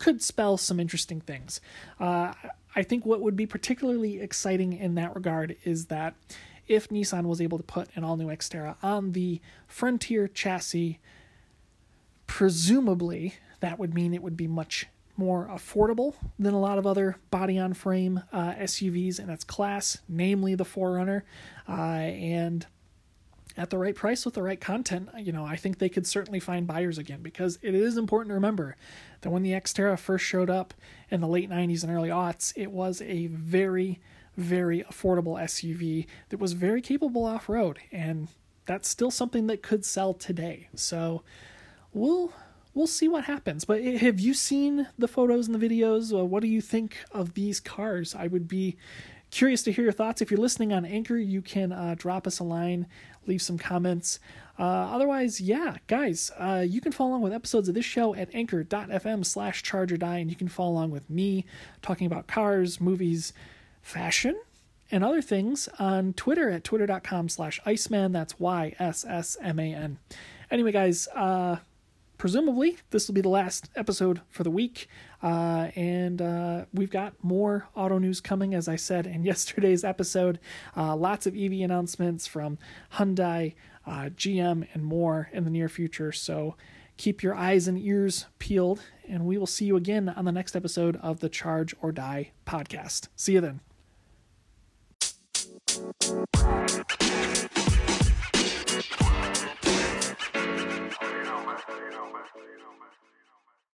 could 0.00 0.20
spell 0.20 0.56
some 0.56 0.80
interesting 0.80 1.20
things. 1.20 1.60
Uh, 2.00 2.32
I 2.74 2.82
think 2.82 3.06
what 3.06 3.20
would 3.20 3.36
be 3.36 3.46
particularly 3.46 4.20
exciting 4.20 4.72
in 4.72 4.96
that 4.96 5.14
regard 5.14 5.56
is 5.62 5.86
that 5.86 6.14
if 6.66 6.88
Nissan 6.88 7.26
was 7.26 7.40
able 7.40 7.58
to 7.58 7.64
put 7.64 7.88
an 7.94 8.02
all 8.02 8.16
new 8.16 8.28
Xterra 8.28 8.76
on 8.82 9.12
the 9.12 9.40
Frontier 9.68 10.26
chassis, 10.26 10.98
presumably 12.26 13.34
that 13.60 13.78
would 13.78 13.94
mean 13.94 14.14
it 14.14 14.22
would 14.22 14.36
be 14.36 14.48
much 14.48 14.86
more 15.16 15.46
affordable 15.52 16.14
than 16.38 16.54
a 16.54 16.60
lot 16.60 16.78
of 16.78 16.86
other 16.86 17.16
body 17.30 17.58
on 17.58 17.74
frame 17.74 18.22
uh, 18.32 18.54
SUVs 18.54 19.20
in 19.20 19.28
its 19.28 19.44
class, 19.44 19.98
namely 20.08 20.54
the 20.54 20.64
4Runner. 20.64 21.22
Uh, 21.68 21.72
and 21.72 22.66
at 23.60 23.68
the 23.68 23.76
right 23.76 23.94
price 23.94 24.24
with 24.24 24.32
the 24.32 24.42
right 24.42 24.58
content, 24.58 25.10
you 25.18 25.32
know, 25.32 25.44
I 25.44 25.54
think 25.54 25.78
they 25.78 25.90
could 25.90 26.06
certainly 26.06 26.40
find 26.40 26.66
buyers 26.66 26.96
again 26.96 27.20
because 27.20 27.58
it 27.60 27.74
is 27.74 27.98
important 27.98 28.30
to 28.30 28.34
remember 28.34 28.74
that 29.20 29.28
when 29.28 29.42
the 29.42 29.50
Xterra 29.50 29.98
first 29.98 30.24
showed 30.24 30.48
up 30.48 30.72
in 31.10 31.20
the 31.20 31.28
late 31.28 31.50
90s 31.50 31.82
and 31.82 31.92
early 31.92 32.08
aughts, 32.08 32.54
it 32.56 32.72
was 32.72 33.02
a 33.02 33.26
very, 33.26 34.00
very 34.34 34.82
affordable 34.84 35.38
SUV 35.38 36.06
that 36.30 36.40
was 36.40 36.54
very 36.54 36.80
capable 36.80 37.26
off 37.26 37.50
road, 37.50 37.80
and 37.92 38.28
that's 38.64 38.88
still 38.88 39.10
something 39.10 39.46
that 39.48 39.62
could 39.62 39.84
sell 39.84 40.14
today. 40.14 40.70
So 40.74 41.22
we'll 41.92 42.32
we'll 42.72 42.86
see 42.86 43.08
what 43.08 43.24
happens. 43.24 43.66
But 43.66 43.84
have 43.84 44.18
you 44.18 44.32
seen 44.32 44.88
the 44.96 45.08
photos 45.08 45.48
and 45.48 45.60
the 45.60 45.68
videos? 45.68 46.18
Uh, 46.18 46.24
what 46.24 46.40
do 46.40 46.48
you 46.48 46.62
think 46.62 46.96
of 47.12 47.34
these 47.34 47.60
cars? 47.60 48.14
I 48.14 48.26
would 48.26 48.48
be 48.48 48.78
curious 49.30 49.62
to 49.62 49.72
hear 49.72 49.84
your 49.84 49.92
thoughts. 49.92 50.20
If 50.20 50.30
you're 50.30 50.40
listening 50.40 50.72
on 50.72 50.84
Anchor, 50.84 51.16
you 51.16 51.42
can 51.42 51.72
uh, 51.72 51.94
drop 51.96 52.26
us 52.26 52.38
a 52.38 52.44
line, 52.44 52.86
leave 53.26 53.42
some 53.42 53.58
comments. 53.58 54.18
Uh, 54.58 54.62
otherwise, 54.62 55.40
yeah, 55.40 55.76
guys, 55.86 56.30
uh, 56.38 56.64
you 56.66 56.80
can 56.82 56.92
follow 56.92 57.10
along 57.10 57.22
with 57.22 57.32
episodes 57.32 57.68
of 57.68 57.74
this 57.74 57.84
show 57.84 58.14
at 58.14 58.34
anchor.fm 58.34 59.24
slash 59.24 59.62
charge 59.62 59.90
or 59.90 59.96
die, 59.96 60.18
and 60.18 60.30
you 60.30 60.36
can 60.36 60.48
follow 60.48 60.72
along 60.72 60.90
with 60.90 61.08
me 61.08 61.46
talking 61.80 62.06
about 62.06 62.26
cars, 62.26 62.78
movies, 62.80 63.32
fashion, 63.80 64.38
and 64.90 65.02
other 65.02 65.22
things 65.22 65.68
on 65.78 66.12
Twitter 66.12 66.50
at 66.50 66.64
twitter.com 66.64 67.28
slash 67.28 67.58
Iceman. 67.64 68.12
That's 68.12 68.38
Y 68.38 68.74
S 68.78 69.04
S 69.08 69.36
M 69.40 69.58
A 69.58 69.72
N. 69.74 69.98
Anyway, 70.50 70.72
guys, 70.72 71.08
uh, 71.14 71.56
presumably 72.20 72.76
this 72.90 73.08
will 73.08 73.14
be 73.14 73.22
the 73.22 73.30
last 73.30 73.70
episode 73.74 74.20
for 74.28 74.44
the 74.44 74.50
week. 74.50 74.88
Uh, 75.22 75.68
and 75.74 76.20
uh, 76.20 76.66
we've 76.72 76.90
got 76.90 77.14
more 77.24 77.66
auto 77.74 77.96
news 77.96 78.20
coming, 78.20 78.54
as 78.54 78.68
I 78.68 78.76
said 78.76 79.06
in 79.06 79.24
yesterday's 79.32 79.84
episode. 79.84 80.38
Uh, 80.76 80.94
lots 80.94 81.26
of 81.26 81.34
EV 81.34 81.52
announcements 81.62 82.26
from 82.26 82.58
Hyundai, 82.92 83.54
uh, 83.86 84.10
GM, 84.14 84.68
and 84.74 84.84
more 84.84 85.30
in 85.32 85.44
the 85.44 85.50
near 85.50 85.70
future. 85.70 86.12
So 86.12 86.56
keep 86.98 87.22
your 87.22 87.34
eyes 87.34 87.66
and 87.66 87.78
ears 87.78 88.26
peeled, 88.38 88.82
and 89.08 89.24
we 89.24 89.38
will 89.38 89.46
see 89.46 89.64
you 89.64 89.76
again 89.76 90.10
on 90.10 90.26
the 90.26 90.32
next 90.32 90.54
episode 90.54 90.96
of 90.96 91.20
the 91.20 91.30
Charge 91.30 91.74
or 91.80 91.90
Die 91.90 92.32
podcast. 92.46 93.08
See 93.16 93.32
you 93.32 93.40
then. 93.40 93.60